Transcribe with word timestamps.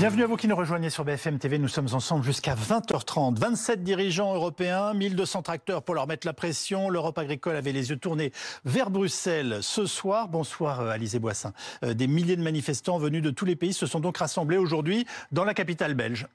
Bienvenue 0.00 0.22
à 0.22 0.26
vous 0.26 0.36
qui 0.36 0.48
nous 0.48 0.56
rejoignez 0.56 0.88
sur 0.88 1.04
BFM 1.04 1.38
TV. 1.38 1.58
Nous 1.58 1.68
sommes 1.68 1.92
ensemble 1.92 2.24
jusqu'à 2.24 2.54
20h30. 2.54 3.38
27 3.38 3.84
dirigeants 3.84 4.34
européens, 4.34 4.94
1200 4.94 5.42
tracteurs 5.42 5.82
pour 5.82 5.94
leur 5.94 6.06
mettre 6.06 6.26
la 6.26 6.32
pression. 6.32 6.88
L'Europe 6.88 7.18
agricole 7.18 7.54
avait 7.54 7.72
les 7.72 7.90
yeux 7.90 7.98
tournés 7.98 8.32
vers 8.64 8.88
Bruxelles 8.88 9.58
ce 9.60 9.84
soir. 9.84 10.28
Bonsoir 10.28 10.80
euh, 10.80 10.88
Alizé 10.88 11.18
Boissin. 11.18 11.52
Euh, 11.84 11.92
des 11.92 12.06
milliers 12.06 12.36
de 12.36 12.42
manifestants 12.42 12.96
venus 12.96 13.20
de 13.20 13.28
tous 13.28 13.44
les 13.44 13.56
pays 13.56 13.74
se 13.74 13.84
sont 13.84 14.00
donc 14.00 14.16
rassemblés 14.16 14.56
aujourd'hui 14.56 15.04
dans 15.32 15.44
la 15.44 15.52
capitale 15.52 15.92
belge. 15.92 16.26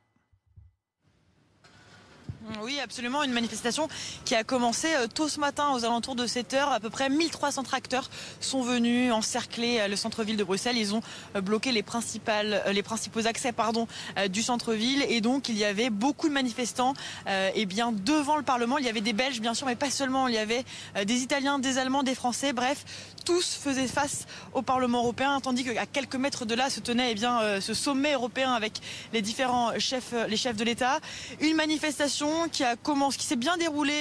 Oui, 2.62 2.80
absolument. 2.80 3.24
Une 3.24 3.32
manifestation 3.32 3.88
qui 4.24 4.36
a 4.36 4.44
commencé 4.44 4.88
euh, 4.96 5.08
tôt 5.08 5.28
ce 5.28 5.40
matin 5.40 5.72
aux 5.74 5.84
alentours 5.84 6.16
de 6.16 6.28
7 6.28 6.54
heures. 6.54 6.72
À 6.72 6.80
peu 6.80 6.92
près 6.92 7.10
1300 7.10 7.64
tracteurs 7.64 8.10
sont 8.40 8.62
venus 8.62 9.12
encercler 9.12 9.80
euh, 9.80 9.88
le 9.88 9.96
centre-ville 9.96 10.38
de 10.38 10.44
Bruxelles. 10.44 10.78
Ils 10.78 10.94
ont 10.94 11.02
euh, 11.36 11.42
bloqué 11.42 11.72
les, 11.72 11.82
principales, 11.82 12.62
les 12.72 12.84
principaux 12.84 13.26
accès 13.26 13.52
pardon, 13.52 13.88
du 14.30 14.44
centre-ville. 14.44 15.04
Et 15.10 15.22
donc, 15.22 15.50
il 15.50 15.58
y 15.58 15.66
avait 15.66 15.90
beaucoup 15.90 16.28
de 16.28 16.34
manifestants 16.34 16.94
eh 17.28 17.66
bien, 17.66 17.92
devant 17.92 18.38
le 18.38 18.44
Parlement. 18.44 18.78
Il 18.78 18.86
y 18.86 18.90
avait 18.90 19.02
des 19.02 19.14
Belges, 19.14 19.40
bien 19.40 19.54
sûr, 19.54 19.68
mais 19.68 19.76
pas 19.76 19.90
seulement. 19.90 20.28
Il 20.28 20.34
y 20.34 20.38
avait 20.38 20.64
des 21.06 21.22
Italiens, 21.22 21.60
des 21.60 21.78
Allemands, 21.78 22.04
des 22.04 22.16
Français. 22.16 22.54
Bref, 22.54 22.86
tous 23.26 23.56
faisaient 23.62 23.88
face 23.88 24.26
au 24.54 24.62
Parlement 24.62 25.00
européen, 25.00 25.40
tandis 25.42 25.64
qu'à 25.64 25.86
quelques 25.86 26.16
mètres 26.16 26.46
de 26.46 26.56
là 26.56 26.70
se 26.70 26.80
tenait 26.80 27.12
eh 27.12 27.16
bien, 27.16 27.60
ce 27.62 27.74
sommet 27.74 28.14
européen 28.14 28.54
avec 28.54 28.74
les 29.14 29.22
différents 29.22 29.72
chefs, 29.80 30.14
les 30.28 30.38
chefs 30.38 30.58
de 30.58 30.64
l'État. 30.64 31.00
Une 31.42 31.56
manifestation 31.56 32.35
qui 32.52 32.64
a 32.64 32.76
commencé, 32.76 33.18
qui 33.18 33.26
s'est 33.26 33.36
bien 33.36 33.58
déroulé 33.58 33.94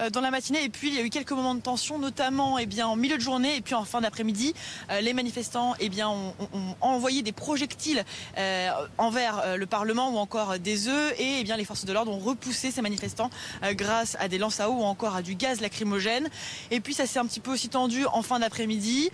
euh, 0.00 0.10
dans 0.10 0.20
la 0.20 0.30
matinée 0.30 0.64
et 0.64 0.68
puis 0.68 0.88
il 0.88 0.94
y 0.94 0.98
a 0.98 1.02
eu 1.02 1.10
quelques 1.10 1.32
moments 1.32 1.54
de 1.54 1.60
tension, 1.60 1.98
notamment 1.98 2.58
eh 2.58 2.66
bien 2.66 2.86
en 2.86 2.96
milieu 2.96 3.16
de 3.16 3.22
journée 3.22 3.56
et 3.56 3.60
puis 3.60 3.74
en 3.74 3.84
fin 3.84 4.00
d'après-midi, 4.00 4.54
euh, 4.90 5.00
les 5.00 5.12
manifestants 5.12 5.74
eh 5.80 5.88
bien 5.88 6.08
ont, 6.08 6.34
envoyé 6.80 7.22
des 7.22 7.32
projectiles 7.32 8.04
euh, 8.38 8.70
envers 8.98 9.56
le 9.56 9.66
Parlement 9.66 10.10
ou 10.10 10.18
encore 10.18 10.58
des 10.58 10.88
œufs 10.88 11.14
et 11.18 11.40
eh 11.40 11.44
bien 11.44 11.56
les 11.56 11.64
forces 11.64 11.84
de 11.84 11.92
l'ordre 11.92 12.12
ont 12.12 12.18
repoussé 12.18 12.70
ces 12.70 12.82
manifestants 12.82 13.30
grâce 13.72 14.16
à 14.20 14.28
des 14.28 14.38
lances 14.38 14.60
à 14.60 14.70
eau 14.70 14.74
ou 14.74 14.82
encore 14.82 15.16
à 15.16 15.22
du 15.22 15.34
gaz 15.34 15.60
lacrymogène. 15.60 16.28
Et 16.70 16.80
puis 16.80 16.94
ça 16.94 17.06
s'est 17.06 17.18
un 17.18 17.26
petit 17.26 17.40
peu 17.40 17.52
aussi 17.52 17.68
tendu 17.68 18.06
en 18.06 18.22
fin 18.22 18.38
d'après-midi. 18.38 19.10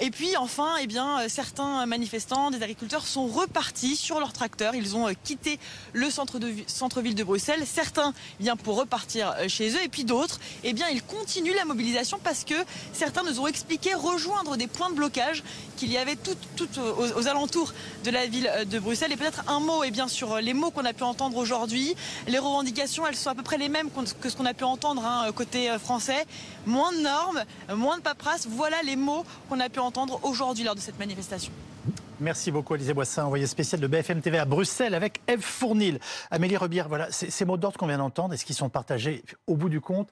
Et 0.00 0.10
puis 0.10 0.36
enfin, 0.36 0.74
eh 0.80 0.86
bien 0.86 1.28
certains 1.28 1.86
manifestants, 1.86 2.50
des 2.50 2.62
agriculteurs 2.62 3.06
sont 3.06 3.26
repartis 3.26 3.96
sur 3.96 4.18
leurs 4.18 4.32
tracteurs. 4.32 4.74
Ils 4.74 4.96
ont 4.96 5.08
quitté 5.22 5.58
le 5.92 6.10
centre 6.10 6.38
de 6.38 6.52
centre-ville 6.66 7.14
de 7.14 7.24
Bruxelles. 7.24 7.64
Certains 7.66 8.11
eh 8.40 8.42
bien 8.42 8.56
pour 8.56 8.76
repartir 8.76 9.34
euh, 9.38 9.48
chez 9.48 9.70
eux. 9.70 9.82
Et 9.82 9.88
puis 9.88 10.04
d'autres, 10.04 10.40
eh 10.64 10.72
bien, 10.72 10.88
ils 10.88 11.02
continuent 11.02 11.54
la 11.54 11.64
mobilisation 11.64 12.18
parce 12.22 12.44
que 12.44 12.54
certains 12.92 13.22
nous 13.22 13.40
ont 13.40 13.46
expliqué 13.46 13.94
rejoindre 13.94 14.56
des 14.56 14.66
points 14.66 14.90
de 14.90 14.94
blocage 14.94 15.42
qu'il 15.76 15.90
y 15.90 15.98
avait 15.98 16.16
tout, 16.16 16.36
aux, 17.16 17.26
alentours 17.28 17.72
de 18.04 18.10
la 18.10 18.26
ville 18.26 18.50
euh, 18.54 18.64
de 18.64 18.78
Bruxelles. 18.78 19.12
Et 19.12 19.16
peut-être 19.16 19.44
un 19.48 19.60
mot 19.60 19.84
eh 19.84 19.90
bien, 19.90 20.08
sur 20.08 20.32
euh, 20.34 20.40
les 20.40 20.54
mots 20.54 20.70
qu'on 20.70 20.84
a 20.84 20.92
pu 20.92 21.02
entendre 21.02 21.36
aujourd'hui. 21.36 21.94
Les 22.28 22.38
revendications, 22.38 23.06
elles 23.06 23.16
sont 23.16 23.30
à 23.30 23.34
peu 23.34 23.42
près 23.42 23.58
les 23.58 23.68
mêmes 23.68 23.88
que 24.20 24.28
ce 24.28 24.36
qu'on 24.36 24.46
a 24.46 24.54
pu 24.54 24.64
entendre 24.64 25.04
hein, 25.04 25.30
côté 25.32 25.70
français. 25.78 26.24
Moins 26.66 26.92
de 26.92 26.98
normes, 26.98 27.42
moins 27.74 27.96
de 27.98 28.02
paperasse. 28.02 28.46
Voilà 28.48 28.76
les 28.82 28.96
mots 28.96 29.24
qu'on 29.48 29.60
a 29.60 29.68
pu 29.68 29.80
entendre 29.80 30.20
aujourd'hui 30.22 30.64
lors 30.64 30.74
de 30.74 30.80
cette 30.80 30.98
manifestation. 30.98 31.52
Merci 32.22 32.52
beaucoup, 32.52 32.76
Élisée 32.76 32.94
Boissin, 32.94 33.24
envoyé 33.24 33.48
spécial 33.48 33.80
de 33.80 33.86
BFM 33.88 34.20
TV 34.20 34.38
à 34.38 34.44
Bruxelles 34.44 34.94
avec 34.94 35.20
Eve 35.26 35.40
Fournil. 35.40 35.98
Amélie 36.30 36.56
Rebière, 36.56 36.88
voilà, 36.88 37.10
ces 37.10 37.44
mots 37.44 37.56
d'ordre 37.56 37.76
qu'on 37.76 37.88
vient 37.88 37.98
d'entendre, 37.98 38.32
est-ce 38.32 38.44
qu'ils 38.44 38.54
sont 38.54 38.68
partagés 38.68 39.24
au 39.48 39.56
bout 39.56 39.68
du 39.68 39.80
compte 39.80 40.08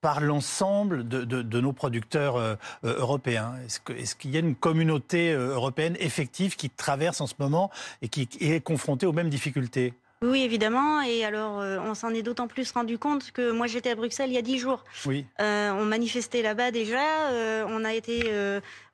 par 0.00 0.22
l'ensemble 0.22 1.06
de, 1.06 1.60
nos 1.60 1.74
producteurs 1.74 2.36
euh, 2.36 2.54
euh, 2.84 2.96
européens? 3.00 3.56
Est-ce 3.66 4.16
qu'il 4.16 4.30
y 4.30 4.36
a 4.38 4.40
une 4.40 4.54
communauté 4.54 5.30
euh, 5.30 5.52
européenne 5.52 5.94
effective 6.00 6.56
qui 6.56 6.70
traverse 6.70 7.20
en 7.20 7.26
ce 7.26 7.34
moment 7.38 7.70
et 8.00 8.08
qui 8.08 8.26
est 8.40 8.64
confrontée 8.64 9.04
aux 9.04 9.12
mêmes 9.12 9.28
difficultés? 9.28 9.92
Oui, 10.22 10.42
évidemment. 10.42 11.02
Et 11.02 11.24
alors, 11.24 11.60
euh, 11.60 11.78
on 11.80 11.94
s'en 11.94 12.14
est 12.14 12.22
d'autant 12.22 12.46
plus 12.46 12.70
rendu 12.70 12.98
compte 12.98 13.32
que 13.32 13.50
moi, 13.50 13.66
j'étais 13.66 13.90
à 13.90 13.94
Bruxelles 13.94 14.30
il 14.30 14.34
y 14.34 14.38
a 14.38 14.42
dix 14.42 14.58
jours. 14.58 14.84
Oui. 15.04 15.26
Euh, 15.40 15.70
on 15.72 15.84
manifestait 15.84 16.42
là-bas 16.42 16.70
déjà. 16.70 17.30
Euh, 17.30 17.64
on 17.68 17.84
a 17.84 17.92
été 17.92 18.30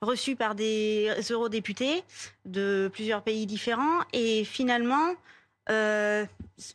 reçus 0.01 0.35
par 0.35 0.55
des 0.55 1.11
eurodéputés 1.29 2.03
de 2.45 2.89
plusieurs 2.91 3.21
pays 3.21 3.45
différents. 3.45 3.99
Et 4.13 4.43
finalement, 4.43 5.13
euh, 5.69 6.25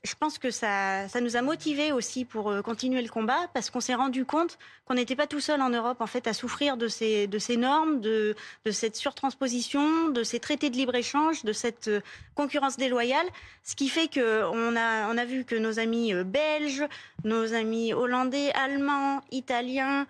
je 0.05 0.15
pense 0.15 0.39
que 0.39 0.51
ça, 0.51 1.09
ça 1.09 1.21
nous 1.21 1.37
a 1.37 1.43
motivés 1.43 1.93
aussi 1.93 2.25
pour 2.25 2.51
euh, 2.51 2.63
continuer 2.63 3.03
le 3.03 3.09
combat 3.09 3.49
parce 3.53 3.69
qu'on 3.69 3.81
s'est 3.81 3.95
rendu 3.95 4.25
compte 4.25 4.57
qu'on 4.85 4.95
n'était 4.95 5.17
pas 5.17 5.27
tout 5.27 5.41
seul 5.41 5.61
en 5.61 5.71
Europe 5.71 6.01
en 6.01 6.07
fait 6.07 6.27
à 6.27 6.33
souffrir 6.33 6.77
de 6.77 6.87
ces, 6.87 7.27
de 7.27 7.39
ces 7.39 7.57
normes, 7.57 8.01
de, 8.01 8.37
de 8.65 8.71
cette 8.71 8.95
surtransposition, 8.95 10.09
de 10.11 10.23
ces 10.23 10.39
traités 10.39 10.71
de 10.71 10.77
libre-échange, 10.77 11.45
de 11.45 11.53
cette 11.53 11.89
euh, 11.89 12.01
concurrence 12.35 12.77
déloyale. 12.77 13.27
Ce 13.65 13.75
qui 13.75 13.89
fait 13.89 14.09
qu'on 14.09 14.77
a, 14.77 15.13
on 15.13 15.19
a 15.19 15.25
vu 15.25 15.45
que 15.45 15.57
nos 15.57 15.79
amis 15.79 16.15
belges, 16.25 16.85
nos 17.25 17.53
amis 17.53 17.93
hollandais, 17.93 18.53
allemands, 18.53 19.23
italiens, 19.33 20.07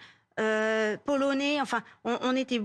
polonais, 1.04 1.60
enfin, 1.60 1.82
on, 2.02 2.34
était 2.34 2.60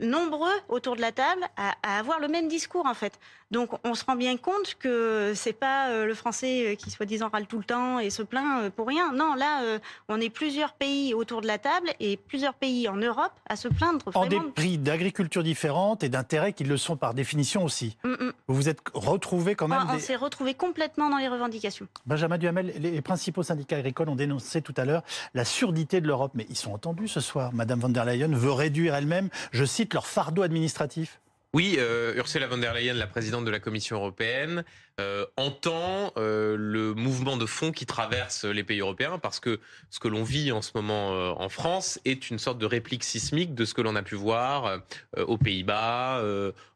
nombreux 0.00 0.52
autour 0.68 0.96
de 0.96 1.00
la 1.00 1.12
table 1.12 1.42
à, 1.56 1.74
à, 1.84 1.98
avoir 2.00 2.18
le 2.18 2.26
même 2.26 2.48
discours 2.48 2.86
en 2.86 2.94
fait. 2.94 3.18
Donc 3.52 3.70
on 3.84 3.94
se 3.94 4.04
rend 4.04 4.16
bien 4.16 4.36
compte 4.38 4.76
que 4.78 5.32
c'est 5.34 5.52
pas 5.52 5.90
euh, 5.90 6.06
le 6.06 6.14
français 6.14 6.72
euh, 6.72 6.74
qui 6.74 6.90
soi-disant 6.90 7.28
râle 7.28 7.46
tout 7.46 7.58
le 7.58 7.64
temps 7.64 7.98
et 7.98 8.08
se 8.08 8.22
plaint 8.22 8.62
euh, 8.62 8.70
pour 8.70 8.88
rien. 8.88 9.12
Non, 9.12 9.34
là 9.34 9.78
on 10.08 10.20
est 10.20 10.30
plusieurs 10.30 10.72
pays 10.72 11.14
autour 11.14 11.42
de 11.42 11.46
la 11.46 11.58
table 11.58 11.90
et 12.00 12.16
plusieurs 12.16 12.54
pays 12.54 12.88
en 12.88 12.96
Europe 12.96 13.32
à 13.48 13.56
se 13.56 13.68
plaindre. 13.68 14.04
En 14.14 14.26
des 14.26 14.40
prix 14.40 14.78
d'agriculture 14.78 15.42
différentes 15.42 16.02
et 16.02 16.08
d'intérêts 16.08 16.54
qui 16.54 16.64
le 16.64 16.78
sont 16.78 16.96
par 16.96 17.12
définition 17.12 17.64
aussi. 17.64 17.96
Mm, 18.04 18.10
mm. 18.10 18.32
Vous 18.48 18.54
vous 18.54 18.68
êtes 18.68 18.80
retrouvés 18.94 19.54
quand 19.54 19.68
même. 19.68 19.86
On 19.88 19.98
s'est 19.98 20.16
retrouvés 20.16 20.54
complètement 20.54 21.10
dans 21.10 21.18
les 21.18 21.28
revendications. 21.28 21.86
Benjamin 22.06 22.38
Duhamel, 22.38 22.72
les 22.78 23.02
principaux 23.02 23.42
syndicats 23.42 23.76
agricoles 23.76 24.08
ont 24.08 24.16
dénoncé 24.16 24.62
tout 24.62 24.74
à 24.76 24.84
l'heure 24.84 25.02
la 25.34 25.44
surdité 25.44 26.00
de 26.00 26.06
l'Europe, 26.06 26.32
mais 26.34 26.46
ils 26.48 26.56
sont 26.56 26.72
entendus 26.72 27.08
ce 27.08 27.20
soir. 27.20 27.52
Madame 27.52 27.80
von 27.80 27.90
der 27.90 28.04
Leyen 28.06 28.28
veut 28.28 28.52
réduire 28.52 28.94
elle-même, 28.94 29.28
je 29.52 29.64
cite, 29.64 29.92
leur 29.92 30.06
fardeau 30.06 30.42
administratif. 30.42 31.20
Oui, 31.54 31.76
euh, 31.76 32.14
Ursula 32.16 32.46
von 32.46 32.56
der 32.56 32.72
Leyen, 32.72 32.94
la 32.94 33.06
présidente 33.06 33.44
de 33.44 33.50
la 33.50 33.60
Commission 33.60 33.96
européenne, 33.96 34.64
euh, 35.00 35.26
entend 35.36 36.10
euh, 36.16 36.56
le 36.58 36.94
mouvement 36.94 37.36
de 37.36 37.44
fond 37.44 37.72
qui 37.72 37.84
traverse 37.84 38.46
les 38.46 38.64
pays 38.64 38.80
européens 38.80 39.18
parce 39.18 39.38
que 39.38 39.60
ce 39.90 40.00
que 40.00 40.08
l'on 40.08 40.22
vit 40.22 40.50
en 40.50 40.62
ce 40.62 40.70
moment 40.74 41.38
en 41.38 41.48
France 41.50 42.00
est 42.06 42.30
une 42.30 42.38
sorte 42.38 42.56
de 42.56 42.64
réplique 42.64 43.04
sismique 43.04 43.54
de 43.54 43.66
ce 43.66 43.74
que 43.74 43.82
l'on 43.82 43.96
a 43.96 44.02
pu 44.02 44.14
voir 44.14 44.80
aux 45.18 45.36
Pays-Bas, 45.36 46.24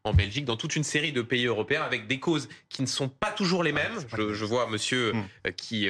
en 0.03 0.13
Belgique, 0.13 0.45
dans 0.45 0.57
toute 0.57 0.75
une 0.75 0.83
série 0.83 1.11
de 1.11 1.23
pays 1.23 1.45
européens 1.47 1.81
avec 1.81 2.05
des 2.05 2.19
causes 2.19 2.47
qui 2.69 2.83
ne 2.83 2.87
sont 2.87 3.09
pas 3.09 3.31
toujours 3.31 3.63
les 3.63 3.71
mêmes. 3.71 3.97
Je, 4.15 4.33
je 4.33 4.45
vois 4.45 4.67
monsieur 4.67 5.13
hmm. 5.13 5.51
qui, 5.55 5.89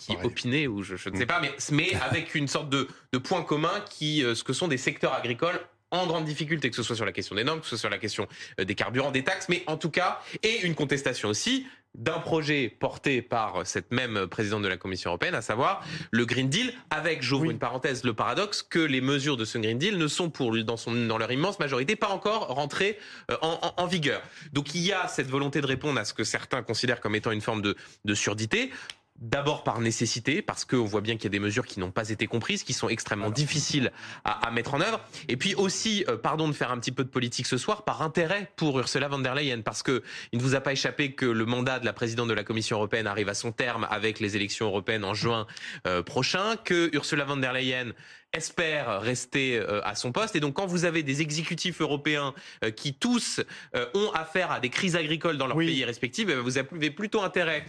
qui 0.00 0.16
opinait 0.24 0.66
ou 0.66 0.82
je, 0.82 0.96
je, 0.96 1.10
ne 1.10 1.16
sais 1.16 1.26
pas, 1.26 1.40
mais, 1.40 1.54
mais 1.70 1.94
avec 1.94 2.34
une 2.34 2.48
sorte 2.48 2.70
de, 2.70 2.88
de 3.12 3.18
point 3.18 3.42
commun 3.42 3.84
qui, 3.88 4.20
ce 4.20 4.42
que 4.42 4.52
sont 4.52 4.66
des 4.66 4.78
secteurs 4.78 5.14
agricoles 5.14 5.60
en 6.02 6.06
grande 6.06 6.24
difficulté, 6.24 6.70
que 6.70 6.76
ce 6.76 6.82
soit 6.82 6.96
sur 6.96 7.04
la 7.04 7.12
question 7.12 7.34
des 7.34 7.44
normes, 7.44 7.60
que 7.60 7.66
ce 7.66 7.70
soit 7.70 7.78
sur 7.78 7.90
la 7.90 7.98
question 7.98 8.26
euh, 8.60 8.64
des 8.64 8.74
carburants, 8.74 9.10
des 9.10 9.24
taxes, 9.24 9.48
mais 9.48 9.62
en 9.66 9.76
tout 9.76 9.90
cas, 9.90 10.20
et 10.42 10.60
une 10.62 10.74
contestation 10.74 11.28
aussi 11.28 11.66
d'un 11.96 12.18
projet 12.18 12.68
porté 12.68 13.22
par 13.22 13.66
cette 13.66 13.90
même 13.90 14.26
présidente 14.26 14.62
de 14.62 14.68
la 14.68 14.76
Commission 14.76 15.10
européenne, 15.10 15.34
à 15.34 15.42
savoir 15.42 15.82
le 16.10 16.26
Green 16.26 16.48
Deal, 16.48 16.72
avec, 16.90 17.22
j'ouvre 17.22 17.50
une 17.50 17.58
parenthèse, 17.58 18.04
le 18.04 18.12
paradoxe 18.12 18.62
que 18.62 18.78
les 18.78 19.00
mesures 19.00 19.36
de 19.36 19.44
ce 19.44 19.58
Green 19.58 19.78
Deal 19.78 19.96
ne 19.96 20.06
sont 20.06 20.28
pour 20.28 20.54
dans, 20.62 20.76
son, 20.76 20.92
dans 20.92 21.18
leur 21.18 21.32
immense 21.32 21.58
majorité 21.58 21.96
pas 21.96 22.08
encore 22.08 22.48
rentrées 22.48 22.98
euh, 23.30 23.36
en, 23.40 23.72
en, 23.76 23.86
vigueur. 23.86 24.20
Donc 24.52 24.74
il 24.74 24.82
y 24.82 24.92
a 24.92 25.08
cette 25.08 25.28
volonté 25.28 25.60
de 25.60 25.66
répondre 25.66 25.98
à 25.98 26.04
ce 26.04 26.12
que 26.12 26.24
certains 26.24 26.62
considèrent 26.62 27.00
comme 27.00 27.14
étant 27.14 27.30
une 27.30 27.40
forme 27.40 27.62
de, 27.62 27.74
de 28.04 28.14
surdité. 28.14 28.70
D'abord 29.18 29.64
par 29.64 29.80
nécessité, 29.80 30.42
parce 30.42 30.64
qu'on 30.64 30.84
voit 30.84 31.00
bien 31.00 31.14
qu'il 31.14 31.24
y 31.24 31.26
a 31.28 31.30
des 31.30 31.38
mesures 31.38 31.64
qui 31.64 31.80
n'ont 31.80 31.90
pas 31.90 32.10
été 32.10 32.26
comprises, 32.26 32.64
qui 32.64 32.74
sont 32.74 32.88
extrêmement 32.88 33.30
difficiles 33.30 33.90
à, 34.24 34.46
à, 34.46 34.50
mettre 34.50 34.74
en 34.74 34.80
œuvre. 34.80 35.00
Et 35.28 35.36
puis 35.36 35.54
aussi, 35.54 36.04
euh, 36.08 36.16
pardon 36.16 36.48
de 36.48 36.52
faire 36.52 36.70
un 36.70 36.78
petit 36.78 36.92
peu 36.92 37.02
de 37.02 37.08
politique 37.08 37.46
ce 37.46 37.56
soir, 37.56 37.84
par 37.84 38.02
intérêt 38.02 38.52
pour 38.56 38.78
Ursula 38.78 39.08
von 39.08 39.18
der 39.18 39.34
Leyen, 39.34 39.62
parce 39.62 39.82
que 39.82 40.02
il 40.32 40.38
ne 40.38 40.42
vous 40.42 40.54
a 40.54 40.60
pas 40.60 40.72
échappé 40.72 41.12
que 41.12 41.24
le 41.24 41.46
mandat 41.46 41.78
de 41.78 41.86
la 41.86 41.92
présidente 41.92 42.28
de 42.28 42.34
la 42.34 42.44
Commission 42.44 42.76
européenne 42.76 43.06
arrive 43.06 43.28
à 43.28 43.34
son 43.34 43.52
terme 43.52 43.86
avec 43.90 44.20
les 44.20 44.36
élections 44.36 44.66
européennes 44.66 45.04
en 45.04 45.14
juin 45.14 45.46
euh, 45.86 46.02
prochain, 46.02 46.56
que 46.56 46.94
Ursula 46.94 47.24
von 47.24 47.38
der 47.38 47.52
Leyen 47.52 47.92
espère 48.36 49.00
rester 49.00 49.58
euh, 49.58 49.80
à 49.84 49.94
son 49.94 50.12
poste. 50.12 50.36
Et 50.36 50.40
donc, 50.40 50.54
quand 50.54 50.66
vous 50.66 50.84
avez 50.84 51.02
des 51.02 51.22
exécutifs 51.22 51.80
européens 51.80 52.34
euh, 52.64 52.70
qui 52.70 52.94
tous 52.94 53.40
euh, 53.74 53.86
ont 53.94 54.10
affaire 54.12 54.50
à 54.50 54.60
des 54.60 54.70
crises 54.70 54.96
agricoles 54.96 55.38
dans 55.38 55.46
leurs 55.46 55.56
pays 55.56 55.84
respectifs, 55.84 56.26
eh 56.28 56.34
ben, 56.34 56.40
vous 56.40 56.58
avez 56.58 56.90
plutôt 56.90 57.22
intérêt, 57.22 57.64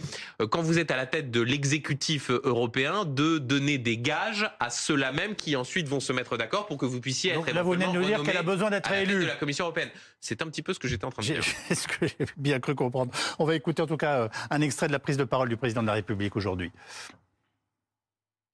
quand 0.50 0.62
vous 0.62 0.78
êtes 0.78 0.90
à 0.90 0.96
la 0.96 1.06
tête 1.06 1.30
de 1.30 1.40
l'exécutif 1.40 2.30
européen, 2.30 3.04
de 3.04 3.38
donner 3.38 3.78
des 3.78 3.98
gages 3.98 4.50
à 4.60 4.70
ceux-là 4.70 5.12
même 5.12 5.34
qui 5.34 5.56
ensuite 5.56 5.88
vont 5.88 6.00
se 6.00 6.12
mettre 6.12 6.36
d'accord 6.36 6.66
pour 6.66 6.76
que 6.76 6.86
vous 6.86 7.00
puissiez 7.00 7.34
donc, 7.34 7.48
être 7.48 7.54
là, 7.54 7.62
vous 7.62 7.72
venez 7.72 7.86
de 7.86 7.92
nous 7.92 8.04
dire 8.04 8.22
qu'elle 8.22 8.36
a 8.36 8.42
besoin 8.42 8.70
d'être 8.70 8.92
élue 8.92 9.22
de 9.22 9.26
la 9.26 9.36
Commission 9.36 9.64
européenne. 9.64 9.90
C'est 10.20 10.42
un 10.42 10.46
petit 10.46 10.62
peu 10.62 10.72
ce 10.74 10.78
que 10.78 10.88
j'étais 10.88 11.04
en 11.04 11.10
train 11.10 11.22
de 11.22 11.28
dire. 11.28 11.44
C'est 11.68 11.74
ce 11.74 11.88
que 11.88 12.06
j'ai 12.06 12.26
bien 12.36 12.60
cru 12.60 12.74
comprendre. 12.74 13.12
On 13.38 13.44
va 13.44 13.54
écouter 13.54 13.82
en 13.82 13.86
tout 13.86 13.96
cas 13.96 14.28
un 14.50 14.60
extrait 14.60 14.86
de 14.86 14.92
la 14.92 14.98
prise 14.98 15.16
de 15.16 15.24
parole 15.24 15.48
du 15.48 15.56
président 15.56 15.82
de 15.82 15.86
la 15.86 15.94
République 15.94 16.36
aujourd'hui. 16.36 16.70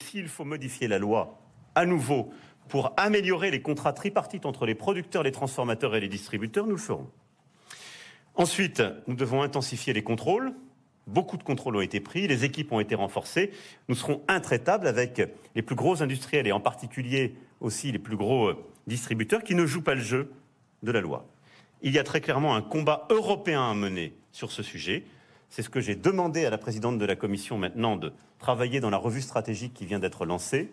S'il 0.02 0.28
faut 0.28 0.44
modifier 0.44 0.88
la 0.88 0.98
loi 0.98 1.43
à 1.74 1.86
nouveau 1.86 2.32
pour 2.68 2.92
améliorer 2.96 3.50
les 3.50 3.60
contrats 3.60 3.92
tripartites 3.92 4.46
entre 4.46 4.66
les 4.66 4.74
producteurs, 4.74 5.22
les 5.22 5.32
transformateurs 5.32 5.94
et 5.94 6.00
les 6.00 6.08
distributeurs, 6.08 6.66
nous 6.66 6.72
le 6.72 6.78
ferons. 6.78 7.10
Ensuite, 8.36 8.82
nous 9.06 9.14
devons 9.14 9.42
intensifier 9.42 9.92
les 9.92 10.02
contrôles. 10.02 10.54
Beaucoup 11.06 11.36
de 11.36 11.42
contrôles 11.42 11.76
ont 11.76 11.82
été 11.82 12.00
pris, 12.00 12.26
les 12.26 12.44
équipes 12.44 12.72
ont 12.72 12.80
été 12.80 12.94
renforcées. 12.94 13.52
Nous 13.88 13.94
serons 13.94 14.22
intraitables 14.26 14.86
avec 14.86 15.22
les 15.54 15.62
plus 15.62 15.76
gros 15.76 16.02
industriels 16.02 16.46
et 16.46 16.52
en 16.52 16.60
particulier 16.60 17.34
aussi 17.60 17.92
les 17.92 17.98
plus 17.98 18.16
gros 18.16 18.48
euh, 18.48 18.56
distributeurs 18.86 19.42
qui 19.42 19.54
ne 19.54 19.66
jouent 19.66 19.82
pas 19.82 19.94
le 19.94 20.00
jeu 20.00 20.32
de 20.82 20.90
la 20.90 21.00
loi. 21.00 21.26
Il 21.82 21.92
y 21.92 21.98
a 21.98 22.04
très 22.04 22.20
clairement 22.20 22.56
un 22.56 22.62
combat 22.62 23.06
européen 23.10 23.70
à 23.70 23.74
mener 23.74 24.14
sur 24.32 24.50
ce 24.50 24.62
sujet. 24.62 25.04
C'est 25.50 25.62
ce 25.62 25.68
que 25.68 25.80
j'ai 25.80 25.94
demandé 25.94 26.46
à 26.46 26.50
la 26.50 26.58
présidente 26.58 26.98
de 26.98 27.04
la 27.04 27.16
Commission 27.16 27.58
maintenant 27.58 27.96
de 27.96 28.12
travailler 28.38 28.80
dans 28.80 28.90
la 28.90 28.96
revue 28.96 29.20
stratégique 29.20 29.74
qui 29.74 29.84
vient 29.84 29.98
d'être 29.98 30.24
lancée. 30.24 30.70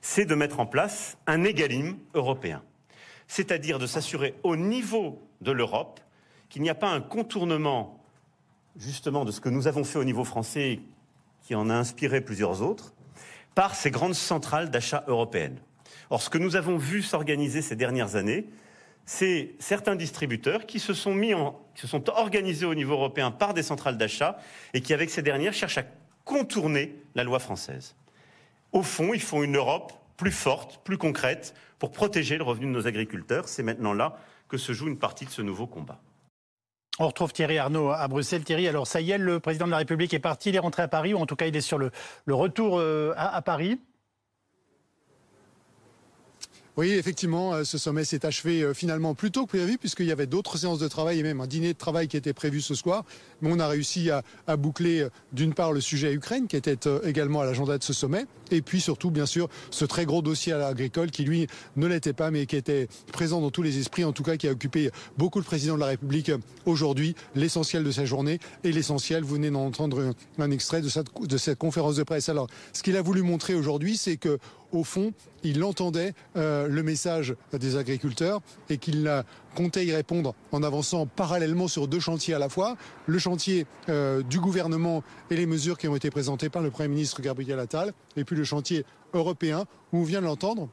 C'est 0.00 0.24
de 0.24 0.34
mettre 0.34 0.60
en 0.60 0.66
place 0.66 1.16
un 1.26 1.44
égalim 1.44 1.98
européen. 2.14 2.62
C'est-à-dire 3.28 3.78
de 3.78 3.86
s'assurer 3.86 4.34
au 4.42 4.56
niveau 4.56 5.20
de 5.40 5.52
l'Europe 5.52 6.00
qu'il 6.48 6.62
n'y 6.62 6.70
a 6.70 6.74
pas 6.74 6.90
un 6.90 7.00
contournement 7.00 8.00
justement 8.76 9.24
de 9.24 9.32
ce 9.32 9.40
que 9.40 9.48
nous 9.48 9.66
avons 9.66 9.84
fait 9.84 9.98
au 9.98 10.04
niveau 10.04 10.24
français, 10.24 10.80
qui 11.42 11.54
en 11.54 11.70
a 11.70 11.74
inspiré 11.74 12.20
plusieurs 12.20 12.62
autres, 12.62 12.92
par 13.54 13.74
ces 13.74 13.90
grandes 13.90 14.14
centrales 14.14 14.70
d'achat 14.70 15.04
européennes. 15.06 15.58
Or, 16.10 16.20
ce 16.22 16.30
que 16.30 16.38
nous 16.38 16.56
avons 16.56 16.76
vu 16.76 17.02
s'organiser 17.02 17.62
ces 17.62 17.76
dernières 17.76 18.16
années, 18.16 18.46
c'est 19.06 19.54
certains 19.58 19.96
distributeurs 19.96 20.66
qui 20.66 20.78
se 20.78 20.92
sont 20.92 21.14
mis 21.14 21.32
qui 21.74 21.82
se 21.82 21.86
sont 21.86 22.08
organisés 22.10 22.66
au 22.66 22.74
niveau 22.74 22.94
européen 22.94 23.30
par 23.30 23.54
des 23.54 23.62
centrales 23.62 23.96
d'achat 23.96 24.38
et 24.74 24.80
qui, 24.80 24.92
avec 24.92 25.10
ces 25.10 25.22
dernières, 25.22 25.54
cherchent 25.54 25.78
à 25.78 25.84
contourner 26.24 26.96
la 27.14 27.22
loi 27.22 27.38
française. 27.38 27.94
Au 28.76 28.82
fond, 28.82 29.14
ils 29.14 29.22
font 29.22 29.42
une 29.42 29.56
Europe 29.56 29.94
plus 30.18 30.30
forte, 30.30 30.82
plus 30.84 30.98
concrète, 30.98 31.54
pour 31.78 31.92
protéger 31.92 32.36
le 32.36 32.42
revenu 32.42 32.66
de 32.66 32.72
nos 32.72 32.86
agriculteurs. 32.86 33.48
C'est 33.48 33.62
maintenant 33.62 33.94
là 33.94 34.18
que 34.48 34.58
se 34.58 34.74
joue 34.74 34.86
une 34.86 34.98
partie 34.98 35.24
de 35.24 35.30
ce 35.30 35.40
nouveau 35.40 35.66
combat. 35.66 35.98
On 36.98 37.06
retrouve 37.06 37.32
Thierry 37.32 37.56
Arnaud 37.56 37.90
à 37.90 38.06
Bruxelles. 38.06 38.44
Thierry, 38.44 38.68
alors 38.68 38.86
ça 38.86 39.00
y 39.00 39.12
est, 39.12 39.16
le 39.16 39.40
président 39.40 39.64
de 39.64 39.70
la 39.70 39.78
République 39.78 40.12
est 40.12 40.18
parti, 40.18 40.50
il 40.50 40.56
est 40.56 40.58
rentré 40.58 40.82
à 40.82 40.88
Paris, 40.88 41.14
ou 41.14 41.16
en 41.16 41.24
tout 41.24 41.36
cas 41.36 41.46
il 41.46 41.56
est 41.56 41.62
sur 41.62 41.78
le, 41.78 41.90
retour 42.28 42.78
euh, 42.78 43.14
à 43.16 43.40
Paris. 43.40 43.80
Oui, 46.76 46.90
effectivement, 46.90 47.54
euh, 47.54 47.64
ce 47.64 47.78
sommet 47.78 48.04
s'est 48.04 48.26
achevé 48.26 48.60
euh, 48.60 48.74
finalement 48.74 49.14
plus 49.14 49.30
tôt 49.30 49.46
que 49.46 49.56
prévu, 49.56 49.78
puisqu'il 49.78 50.04
y 50.04 50.12
avait 50.12 50.26
d'autres 50.26 50.58
séances 50.58 50.78
de 50.78 50.88
travail 50.88 51.18
et 51.18 51.22
même 51.22 51.40
un 51.40 51.46
dîner 51.46 51.72
de 51.72 51.78
travail 51.78 52.06
qui 52.06 52.18
était 52.18 52.34
prévu 52.34 52.60
ce 52.60 52.74
soir. 52.74 53.04
Mais 53.40 53.50
on 53.50 53.58
a 53.58 53.66
réussi 53.66 54.10
à, 54.10 54.22
boucler 54.58 55.00
euh, 55.00 55.08
d'une 55.32 55.54
part 55.54 55.72
le 55.72 55.80
sujet 55.80 56.12
Ukraine, 56.12 56.48
qui 56.48 56.56
était 56.56 56.76
également 57.02 57.40
à 57.40 57.46
l'agenda 57.46 57.78
de 57.78 57.82
ce 57.82 57.94
sommet, 57.94 58.26
et 58.50 58.60
puis 58.60 58.82
surtout, 58.82 59.10
bien 59.10 59.24
sûr, 59.24 59.48
ce 59.70 59.86
très 59.86 60.04
gros 60.04 60.20
dossier 60.20 60.52
agricole 60.52 61.10
qui, 61.10 61.24
lui, 61.24 61.46
ne 61.76 61.86
l'était 61.86 62.12
pas, 62.12 62.30
mais 62.30 62.44
qui 62.44 62.56
était 62.56 62.88
présent 63.10 63.40
dans 63.40 63.50
tous 63.50 63.62
les 63.62 63.78
esprits, 63.78 64.04
en 64.04 64.12
tout 64.12 64.22
cas 64.22 64.36
qui 64.36 64.46
a 64.46 64.50
occupé 64.50 64.90
beaucoup 65.16 65.38
le 65.38 65.46
président 65.46 65.76
de 65.76 65.80
la 65.80 65.86
République 65.86 66.30
aujourd'hui, 66.66 67.14
l'essentiel 67.34 67.84
de 67.84 67.90
sa 67.90 68.04
journée, 68.04 68.38
et 68.64 68.72
l'essentiel, 68.72 69.24
vous 69.24 69.36
venez 69.36 69.50
d'entendre 69.50 70.14
un, 70.38 70.50
extrait 70.50 70.82
de 70.82 70.88
cette 71.38 71.58
conférence 71.58 71.96
de 71.96 72.02
presse. 72.02 72.28
Alors, 72.28 72.48
ce 72.74 72.82
qu'il 72.82 72.98
a 72.98 73.02
voulu 73.02 73.22
montrer 73.22 73.54
aujourd'hui, 73.54 73.96
c'est 73.96 74.18
que 74.18 74.38
au 74.72 74.84
fond, 74.84 75.12
il 75.42 75.62
entendait 75.64 76.14
euh, 76.36 76.66
le 76.68 76.82
message 76.82 77.34
des 77.52 77.76
agriculteurs 77.76 78.40
et 78.68 78.78
qu'il 78.78 79.24
comptait 79.54 79.86
y 79.86 79.92
répondre 79.92 80.34
en 80.52 80.62
avançant 80.62 81.06
parallèlement 81.06 81.68
sur 81.68 81.88
deux 81.88 82.00
chantiers 82.00 82.34
à 82.34 82.38
la 82.38 82.48
fois. 82.48 82.76
Le 83.06 83.18
chantier 83.18 83.66
euh, 83.88 84.22
du 84.22 84.40
gouvernement 84.40 85.02
et 85.30 85.36
les 85.36 85.46
mesures 85.46 85.78
qui 85.78 85.88
ont 85.88 85.96
été 85.96 86.10
présentées 86.10 86.48
par 86.48 86.62
le 86.62 86.70
Premier 86.70 86.88
ministre 86.88 87.22
Gabriel 87.22 87.58
Attal, 87.58 87.92
et 88.16 88.24
puis 88.24 88.36
le 88.36 88.44
chantier 88.44 88.84
européen, 89.14 89.64
où 89.92 89.98
on 89.98 90.04
vient 90.04 90.20
de 90.20 90.26
l'entendre, 90.26 90.68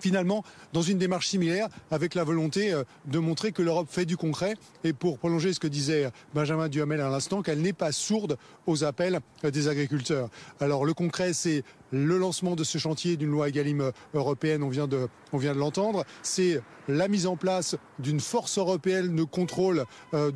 finalement 0.00 0.42
dans 0.72 0.82
une 0.82 0.98
démarche 0.98 1.28
similaire 1.28 1.68
avec 1.90 2.14
la 2.14 2.24
volonté 2.24 2.72
euh, 2.72 2.84
de 3.06 3.18
montrer 3.18 3.52
que 3.52 3.62
l'Europe 3.62 3.88
fait 3.90 4.04
du 4.06 4.16
concret 4.16 4.54
et 4.84 4.92
pour 4.92 5.18
prolonger 5.18 5.52
ce 5.52 5.60
que 5.60 5.66
disait 5.66 6.10
Benjamin 6.34 6.68
Duhamel 6.68 7.00
à 7.00 7.08
l'instant, 7.08 7.42
qu'elle 7.42 7.60
n'est 7.60 7.72
pas 7.72 7.92
sourde 7.92 8.36
aux 8.66 8.84
appels 8.84 9.20
des 9.42 9.68
agriculteurs. 9.68 10.28
Alors 10.60 10.84
le 10.84 10.94
concret, 10.94 11.32
c'est 11.32 11.62
le 11.92 12.18
lancement 12.18 12.56
de 12.56 12.64
ce 12.64 12.78
chantier 12.78 13.16
d'une 13.16 13.30
loi 13.30 13.48
Egalim 13.48 13.92
européenne, 14.14 14.62
on 14.62 14.68
vient 14.68 14.88
de, 14.88 15.08
l'entendre. 15.32 16.04
C'est 16.22 16.60
la 16.88 17.06
mise 17.06 17.26
en 17.26 17.36
place 17.36 17.76
d'une 17.98 18.20
force 18.20 18.58
européenne 18.58 19.14
de 19.14 19.22
contrôle, 19.22 19.84
euh, 20.14 20.32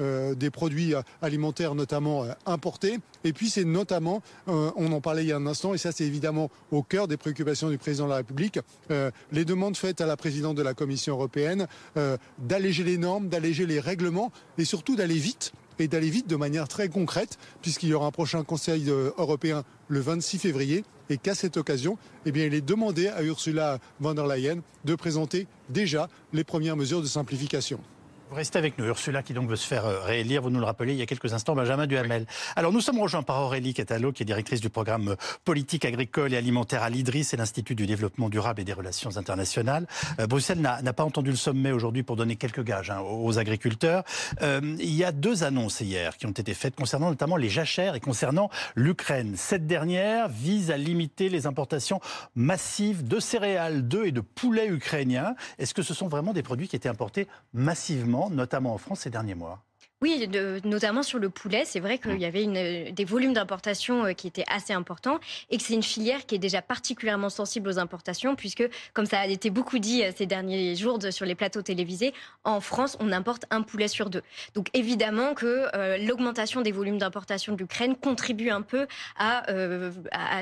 euh, 0.00 0.34
des 0.34 0.50
produits 0.50 0.94
alimentaires, 1.22 1.74
notamment 1.74 2.24
euh, 2.24 2.32
importés. 2.46 2.98
Et 3.24 3.32
puis 3.32 3.50
c'est 3.50 3.64
notamment, 3.64 4.22
on 4.46 4.92
en 4.92 5.00
parlait 5.00 5.24
il 5.24 5.28
y 5.28 5.32
a 5.32 5.36
un 5.36 5.46
instant, 5.46 5.74
et 5.74 5.78
ça 5.78 5.92
c'est 5.92 6.04
évidemment 6.04 6.50
au 6.70 6.82
cœur 6.82 7.06
des 7.06 7.18
préoccupations 7.18 7.68
du 7.68 7.76
président 7.76 8.06
de 8.06 8.10
la 8.10 8.16
République, 8.16 8.58
les 9.30 9.44
demandes 9.44 9.76
faites 9.76 10.00
à 10.00 10.06
la 10.06 10.16
présidente 10.16 10.56
de 10.56 10.62
la 10.62 10.72
Commission 10.72 11.16
européenne 11.16 11.66
d'alléger 12.38 12.82
les 12.82 12.96
normes, 12.96 13.28
d'alléger 13.28 13.66
les 13.66 13.78
règlements 13.78 14.32
et 14.56 14.64
surtout 14.64 14.96
d'aller 14.96 15.16
vite 15.16 15.52
et 15.80 15.88
d'aller 15.88 16.10
vite 16.10 16.28
de 16.28 16.36
manière 16.36 16.68
très 16.68 16.88
concrète, 16.88 17.38
puisqu'il 17.62 17.88
y 17.88 17.94
aura 17.94 18.06
un 18.06 18.10
prochain 18.10 18.44
Conseil 18.44 18.90
euh, 18.90 19.10
européen 19.18 19.64
le 19.88 20.00
26 20.00 20.38
février, 20.38 20.84
et 21.08 21.18
qu'à 21.18 21.34
cette 21.34 21.56
occasion, 21.56 21.98
eh 22.24 22.30
il 22.30 22.54
est 22.54 22.60
demandé 22.60 23.08
à 23.08 23.22
Ursula 23.22 23.78
von 23.98 24.14
der 24.14 24.26
Leyen 24.26 24.60
de 24.84 24.94
présenter 24.94 25.46
déjà 25.68 26.08
les 26.32 26.44
premières 26.44 26.76
mesures 26.76 27.02
de 27.02 27.06
simplification. 27.06 27.80
Vous 28.30 28.36
restez 28.36 28.60
avec 28.60 28.78
nous, 28.78 28.84
Ursula, 28.84 29.24
qui 29.24 29.34
donc 29.34 29.48
veut 29.48 29.56
se 29.56 29.66
faire 29.66 29.84
euh, 29.86 29.98
réélire. 30.02 30.40
Vous 30.40 30.50
nous 30.50 30.60
le 30.60 30.64
rappelez 30.64 30.92
il 30.92 30.98
y 31.00 31.02
a 31.02 31.06
quelques 31.06 31.32
instants, 31.32 31.56
Benjamin 31.56 31.88
Duhamel. 31.88 32.26
Alors, 32.54 32.72
nous 32.72 32.80
sommes 32.80 33.00
rejoints 33.00 33.24
par 33.24 33.40
Aurélie 33.40 33.74
Catalo, 33.74 34.12
qui 34.12 34.22
est 34.22 34.26
directrice 34.26 34.60
du 34.60 34.70
programme 34.70 35.08
euh, 35.08 35.16
politique 35.44 35.84
agricole 35.84 36.32
et 36.32 36.36
alimentaire 36.36 36.84
à 36.84 36.90
l'IDRIS 36.90 37.30
et 37.32 37.36
l'Institut 37.36 37.74
du 37.74 37.88
développement 37.88 38.28
durable 38.28 38.60
et 38.60 38.64
des 38.64 38.72
relations 38.72 39.16
internationales. 39.16 39.88
Euh, 40.20 40.28
Bruxelles 40.28 40.60
n'a 40.60 40.92
pas 40.92 41.02
entendu 41.02 41.30
le 41.30 41.36
sommet 41.36 41.72
aujourd'hui 41.72 42.04
pour 42.04 42.14
donner 42.14 42.36
quelques 42.36 42.62
gages 42.62 42.90
hein, 42.90 43.00
aux 43.00 43.40
agriculteurs. 43.40 44.04
il 44.40 44.94
y 44.94 45.02
a 45.02 45.10
deux 45.10 45.42
annonces 45.42 45.80
hier 45.80 46.16
qui 46.16 46.26
ont 46.26 46.30
été 46.30 46.54
faites 46.54 46.76
concernant 46.76 47.10
notamment 47.10 47.36
les 47.36 47.48
jachères 47.48 47.96
et 47.96 48.00
concernant 48.00 48.48
l'Ukraine. 48.76 49.34
Cette 49.34 49.66
dernière 49.66 50.28
vise 50.28 50.70
à 50.70 50.76
limiter 50.76 51.30
les 51.30 51.48
importations 51.48 52.00
massives 52.36 53.02
de 53.02 53.18
céréales, 53.18 53.88
d'œufs 53.88 54.06
et 54.06 54.12
de 54.12 54.20
poulets 54.20 54.68
ukrainiens. 54.68 55.34
Est-ce 55.58 55.74
que 55.74 55.82
ce 55.82 55.94
sont 55.94 56.06
vraiment 56.06 56.32
des 56.32 56.44
produits 56.44 56.68
qui 56.68 56.76
étaient 56.76 56.88
importés 56.88 57.26
massivement 57.52 58.19
notamment 58.28 58.74
en 58.74 58.78
France 58.78 59.00
ces 59.00 59.10
derniers 59.10 59.34
mois. 59.34 59.64
Oui, 60.02 60.26
notamment 60.64 61.02
sur 61.02 61.18
le 61.18 61.28
poulet. 61.28 61.64
C'est 61.66 61.78
vrai 61.78 61.98
qu'il 61.98 62.18
y 62.18 62.24
avait 62.24 62.42
une, 62.42 62.90
des 62.90 63.04
volumes 63.04 63.34
d'importation 63.34 64.06
euh, 64.06 64.12
qui 64.12 64.28
étaient 64.28 64.46
assez 64.48 64.72
importants 64.72 65.20
et 65.50 65.58
que 65.58 65.62
c'est 65.62 65.74
une 65.74 65.82
filière 65.82 66.24
qui 66.24 66.34
est 66.34 66.38
déjà 66.38 66.62
particulièrement 66.62 67.28
sensible 67.28 67.68
aux 67.68 67.78
importations 67.78 68.34
puisque, 68.34 68.66
comme 68.94 69.04
ça 69.04 69.20
a 69.20 69.26
été 69.26 69.50
beaucoup 69.50 69.78
dit 69.78 70.02
euh, 70.02 70.10
ces 70.16 70.24
derniers 70.24 70.74
jours 70.74 70.98
sur 71.10 71.26
les 71.26 71.34
plateaux 71.34 71.60
télévisés, 71.60 72.14
en 72.44 72.62
France, 72.62 72.96
on 72.98 73.12
importe 73.12 73.44
un 73.50 73.60
poulet 73.60 73.88
sur 73.88 74.08
deux. 74.08 74.22
Donc 74.54 74.68
évidemment 74.72 75.34
que 75.34 75.66
euh, 75.76 75.98
l'augmentation 75.98 76.62
des 76.62 76.72
volumes 76.72 76.96
d'importation 76.96 77.52
de 77.52 77.58
l'Ukraine 77.58 77.94
contribue 77.94 78.48
un 78.48 78.62
peu 78.62 78.86
à... 79.18 79.42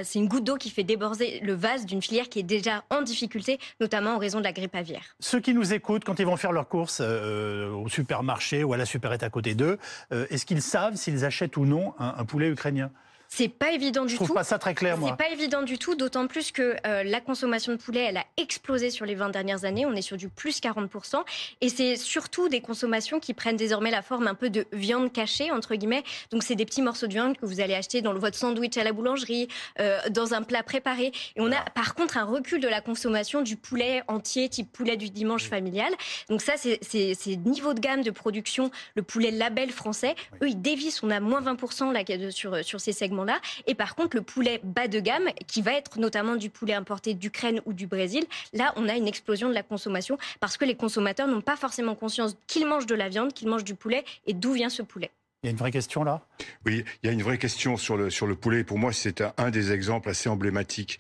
c'est 0.05 0.21
une 0.21 0.29
goutte 0.29 0.45
d'eau 0.45 0.57
qui 0.57 0.71
fait 0.71 0.85
déborder 0.85 1.41
le 1.43 1.55
vase 1.55 1.85
d'une 1.85 2.01
filière 2.01 2.29
qui 2.29 2.39
est 2.39 2.45
déjà 2.45 2.85
en 2.91 3.03
difficulté, 3.03 3.59
notamment 3.81 4.11
en 4.15 4.19
raison 4.19 4.39
de 4.39 4.45
la 4.45 4.53
grippe 4.53 4.77
aviaire. 4.77 5.17
Ceux 5.19 5.41
qui 5.41 5.53
nous 5.53 5.73
écoutent, 5.73 6.05
quand 6.05 6.21
ils 6.21 6.27
vont 6.27 6.37
faire 6.37 6.53
leurs 6.53 6.69
courses 6.69 7.01
au 7.01 7.89
supermarché 7.89 8.63
ou 8.63 8.73
à 8.73 8.77
la 8.77 8.87
supérette 8.87 9.25
à 9.25 9.31
côté 9.31 9.48
deux. 9.55 9.79
Euh, 10.13 10.27
est-ce 10.31 10.47
qu'ils 10.47 10.63
savent 10.63 10.97
s'ils 10.97 11.25
achètent 11.25 11.57
ou 11.57 11.65
non 11.65 11.95
un 11.99 12.25
poulet 12.25 12.49
ukrainien? 12.49 12.91
C'est 13.31 13.51
pas 13.51 13.73
évident 13.73 14.07
du 14.07 14.15
tout. 14.15 14.21
Je 14.21 14.25
trouve 14.25 14.37
pas 14.37 14.43
ça 14.43 14.59
très 14.59 14.75
clair, 14.75 14.97
moi. 14.97 15.11
C'est 15.11 15.25
pas 15.25 15.31
évident 15.31 15.63
du 15.63 15.79
tout, 15.79 15.95
d'autant 15.95 16.27
plus 16.27 16.51
que 16.51 16.77
euh, 16.87 17.05
la 17.05 17.21
consommation 17.21 17.73
de 17.73 17.77
poulet, 17.77 18.01
elle 18.01 18.17
a 18.17 18.25
explosé 18.39 18.91
sur 18.91 19.05
les 19.05 19.15
20 19.15 19.29
dernières 19.29 19.67
années. 19.67 19.85
On 19.85 19.93
est 19.93 20.03
sur 20.03 20.17
du 20.17 20.31
plus 20.31 20.61
40%. 20.61 21.23
Et 21.61 21.69
c'est 21.69 21.97
surtout 21.97 22.49
des 22.49 22.63
consommations 22.63 23.21
qui 23.21 23.35
prennent 23.35 23.57
désormais 23.57 23.91
la 23.91 24.01
forme 24.01 24.29
un 24.29 24.35
peu 24.35 24.49
de 24.49 24.65
viande 24.73 25.13
cachée, 25.13 25.53
entre 25.53 25.75
guillemets. 25.75 26.05
Donc, 26.31 26.43
c'est 26.43 26.55
des 26.55 26.65
petits 26.65 26.81
morceaux 26.81 27.07
de 27.07 27.13
viande 27.13 27.37
que 27.37 27.45
vous 27.45 27.61
allez 27.61 27.75
acheter 27.75 28.01
dans 28.01 28.15
votre 28.15 28.37
sandwich 28.37 28.79
à 28.79 28.83
la 28.83 28.93
boulangerie, 28.93 29.49
euh, 29.79 29.99
dans 30.09 30.33
un 30.33 30.43
plat 30.43 30.63
préparé. 30.63 31.13
Et 31.37 31.41
on 31.41 31.53
a, 31.53 31.61
par 31.75 31.95
contre, 31.95 32.17
un 32.17 32.25
recul 32.25 32.61
de 32.61 32.69
la 32.69 32.81
consommation 32.81 33.43
du 33.43 33.57
poulet 33.57 34.03
entier, 34.09 34.49
type 34.49 34.73
poulet 34.73 34.97
du 34.97 35.11
dimanche 35.11 35.45
familial. 35.45 35.93
Donc, 36.31 36.41
ça, 36.41 36.55
c'est 36.57 37.37
niveau 37.45 37.75
de 37.75 37.81
gamme 37.81 38.03
de 38.03 38.11
production, 38.11 38.71
le 38.95 39.03
poulet 39.03 39.31
label 39.31 39.71
français. 39.71 40.15
Eux, 40.43 40.49
ils 40.49 40.61
dévissent. 40.61 41.03
On 41.03 41.11
a 41.11 41.21
moins 41.21 41.43
20% 41.43 41.93
là, 41.93 42.31
sur, 42.31 42.65
sur 42.65 42.81
ces 42.81 42.93
segments 42.93 43.18
là 43.25 43.41
Et 43.67 43.75
par 43.75 43.95
contre, 43.95 44.17
le 44.17 44.23
poulet 44.23 44.61
bas 44.63 44.89
de 44.89 45.01
gamme, 45.01 45.29
qui 45.47 45.63
va 45.63 45.73
être 45.73 45.99
notamment 45.99 46.37
du 46.37 46.51
poulet 46.51 46.75
importé 46.75 47.15
d'Ukraine 47.15 47.61
ou 47.67 47.73
du 47.73 47.87
Brésil, 47.87 48.25
là, 48.53 48.73
on 48.77 48.89
a 48.89 48.97
une 48.97 49.09
explosion 49.09 49.49
de 49.49 49.55
la 49.55 49.63
consommation 49.63 50.19
parce 50.41 50.57
que 50.57 50.65
les 50.65 50.75
consommateurs 50.75 51.29
n'ont 51.29 51.41
pas 51.41 51.57
forcément 51.57 51.95
conscience 51.95 52.37
qu'ils 52.47 52.67
mangent 52.67 52.87
de 52.87 52.95
la 52.95 53.09
viande, 53.09 53.33
qu'ils 53.33 53.49
mangent 53.49 53.65
du 53.65 53.75
poulet 53.75 54.05
et 54.27 54.35
d'où 54.35 54.53
vient 54.53 54.69
ce 54.69 54.83
poulet. 54.83 55.11
Il 55.43 55.47
y 55.47 55.49
a 55.49 55.51
une 55.53 55.57
vraie 55.57 55.71
question 55.71 56.03
là? 56.03 56.21
Oui, 56.67 56.85
il 57.03 57.07
y 57.07 57.11
a 57.11 57.13
une 57.13 57.23
vraie 57.23 57.39
question 57.39 57.77
sur 57.77 57.97
le, 57.97 58.11
sur 58.11 58.27
le 58.27 58.35
poulet. 58.35 58.65
Pour 58.65 58.79
moi, 58.79 58.93
c'est 58.93 59.23
un, 59.37 59.51
des 59.51 59.71
exemples 59.71 60.09
assez 60.09 60.29
emblématiques. 60.29 60.99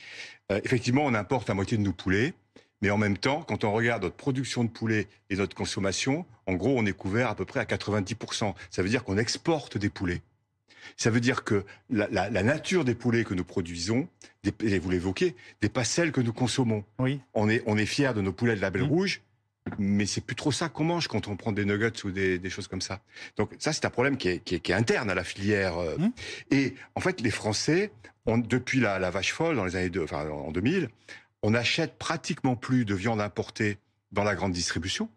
Euh, 0.53 0.61
effectivement, 0.63 1.05
on 1.05 1.15
importe 1.15 1.49
la 1.49 1.55
moitié 1.55 1.77
de 1.77 1.83
nos 1.83 1.93
poulets. 1.93 2.35
Mais 2.81 2.91
en 2.91 2.99
même 2.99 3.19
temps, 3.19 3.43
quand 3.43 3.65
on 3.65 3.73
regarde 3.73 4.05
notre 4.05 4.15
production 4.15 4.63
de 4.63 4.69
poulet 4.69 5.09
et 5.31 5.37
notre 5.37 5.57
consommation, 5.57 6.25
en 6.47 6.55
gros, 6.55 6.75
on 6.77 6.87
est 6.87 6.93
couvert 6.93 7.29
à 7.29 7.35
peu 7.35 7.45
près 7.45 7.59
à 7.59 7.65
90%. 7.65 8.55
Ça 8.71 8.83
veut 8.83 8.89
dire 8.89 9.03
qu'on 9.03 9.19
exporte 9.19 9.77
des 9.77 9.89
poulets. 9.89 10.23
Ça 10.97 11.11
veut 11.11 11.21
dire 11.21 11.45
que 11.45 11.65
la, 11.91 12.09
nature 12.31 12.85
des 12.85 12.95
poulets 12.95 13.25
que 13.25 13.35
nous 13.35 13.45
produisons, 13.45 14.09
et 14.63 14.79
vous 14.79 14.91
l'évoquez, 14.91 15.35
n'est 15.63 15.69
pas 15.69 15.85
celle 15.85 16.13
que 16.13 16.21
nous 16.21 16.33
consommons. 16.33 16.85
Oui. 16.99 17.21
On 17.35 17.49
est, 17.49 17.63
on 17.67 17.77
est 17.77 17.87
fiers 17.87 18.13
de 18.15 18.21
nos 18.21 18.33
poulets 18.33 18.57
de 18.57 18.61
label 18.61 18.83
mmh. 18.83 18.89
rouge, 18.89 19.23
mais 19.79 20.07
c'est 20.07 20.23
plus 20.23 20.37
trop 20.37 20.53
ça 20.53 20.69
qu'on 20.69 20.85
mange 20.85 21.09
quand 21.09 21.29
on 21.29 21.37
prend 21.37 21.53
des 21.53 21.65
nuggets 21.65 22.05
ou 22.05 22.11
des, 22.11 22.39
des 22.39 22.51
choses 22.51 22.69
comme 22.69 22.81
ça. 22.81 23.01
Donc 23.37 23.51
ça, 23.59 23.73
c'est 23.73 23.85
un 23.85 23.91
problème 23.91 24.17
qui 24.17 24.29
est, 24.29 24.39
qui, 24.41 24.55
est, 24.55 24.61
qui 24.61 24.73
est, 24.73 24.75
interne 24.75 25.11
à 25.11 25.15
la 25.15 25.25
filière. 25.25 25.77
Mmh. 25.77 26.11
Et 26.51 26.75
en 26.95 27.01
fait, 27.01 27.21
les 27.21 27.31
Français, 27.31 27.91
depuis 28.27 28.81
la, 28.81 28.99
la, 28.99 29.11
vache 29.11 29.33
folle, 29.33 29.57
dans 29.57 29.65
les 29.65 29.77
années 29.77 29.91
de, 29.91 30.01
enfin, 30.01 30.29
en 30.29 30.53
2000, 30.53 30.89
on 31.43 31.55
achète 31.55 31.97
pratiquement 31.99 32.57
plus 32.57 32.85
de 32.85 32.95
viande 32.95 33.21
importée 33.21 33.79
dans 34.13 34.25
la 34.25 34.35
grande 34.35 34.53
distribution 34.53 35.09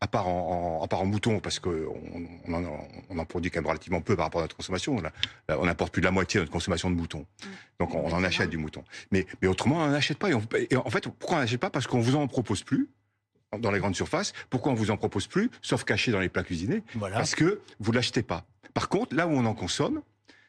à 0.00 0.06
part 0.06 0.28
en, 0.28 0.78
en, 0.80 0.84
à 0.84 0.88
part 0.88 1.00
en 1.00 1.06
mouton, 1.06 1.40
parce 1.40 1.58
qu'on 1.58 1.96
on 2.46 2.54
en, 2.54 2.88
on 3.10 3.18
en 3.18 3.24
produit 3.24 3.50
quand 3.50 3.60
même 3.60 3.66
relativement 3.66 4.00
peu 4.00 4.14
par 4.14 4.26
rapport 4.26 4.40
à 4.40 4.44
notre 4.44 4.56
consommation. 4.56 4.96
On, 4.96 5.02
on 5.54 5.68
importe 5.68 5.92
plus 5.92 6.00
de 6.00 6.06
la 6.06 6.12
moitié 6.12 6.38
de 6.38 6.42
notre 6.42 6.52
consommation 6.52 6.90
de 6.90 6.96
mouton. 6.96 7.20
Mmh. 7.20 7.46
Donc 7.80 7.94
on, 7.94 8.00
on 8.00 8.12
en 8.12 8.22
achète 8.24 8.50
du 8.50 8.58
mouton. 8.58 8.84
Mais, 9.10 9.26
mais 9.42 9.48
autrement, 9.48 9.76
on 9.76 9.86
n'en 9.88 9.94
achète 9.94 10.18
pas. 10.18 10.30
Et, 10.30 10.68
et, 10.70 10.76
en 10.76 10.90
fait, 10.90 11.08
pourquoi 11.08 11.38
on 11.38 11.40
n'achète 11.40 11.60
pas? 11.60 11.70
Parce 11.70 11.86
qu'on 11.86 12.00
vous 12.00 12.14
en 12.16 12.26
propose 12.28 12.62
plus 12.62 12.88
dans 13.58 13.70
les 13.70 13.78
grandes 13.78 13.96
surfaces. 13.96 14.34
Pourquoi 14.50 14.72
on 14.72 14.74
vous 14.74 14.90
en 14.90 14.96
propose 14.96 15.26
plus, 15.26 15.50
sauf 15.62 15.82
caché 15.84 16.12
dans 16.12 16.20
les 16.20 16.28
plats 16.28 16.44
cuisinés? 16.44 16.82
Voilà. 16.94 17.16
Parce 17.16 17.34
que 17.34 17.60
vous 17.80 17.92
l'achetez 17.92 18.22
pas. 18.22 18.44
Par 18.74 18.88
contre, 18.88 19.16
là 19.16 19.26
où 19.26 19.30
on 19.30 19.46
en 19.46 19.54
consomme, 19.54 20.02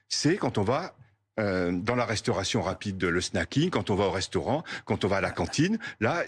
c'est 0.09 0.35
quand 0.35 0.57
on 0.57 0.63
va 0.63 0.93
euh, 1.39 1.71
dans 1.71 1.95
la 1.95 2.05
restauration 2.05 2.61
rapide, 2.61 3.01
le 3.01 3.21
snacking, 3.21 3.69
quand 3.69 3.89
on 3.89 3.95
va 3.95 4.05
au 4.05 4.11
restaurant, 4.11 4.63
quand 4.83 5.05
on 5.05 5.07
va 5.07 5.17
à 5.17 5.21
la 5.21 5.31
cantine. 5.31 5.79
Là, 6.01 6.23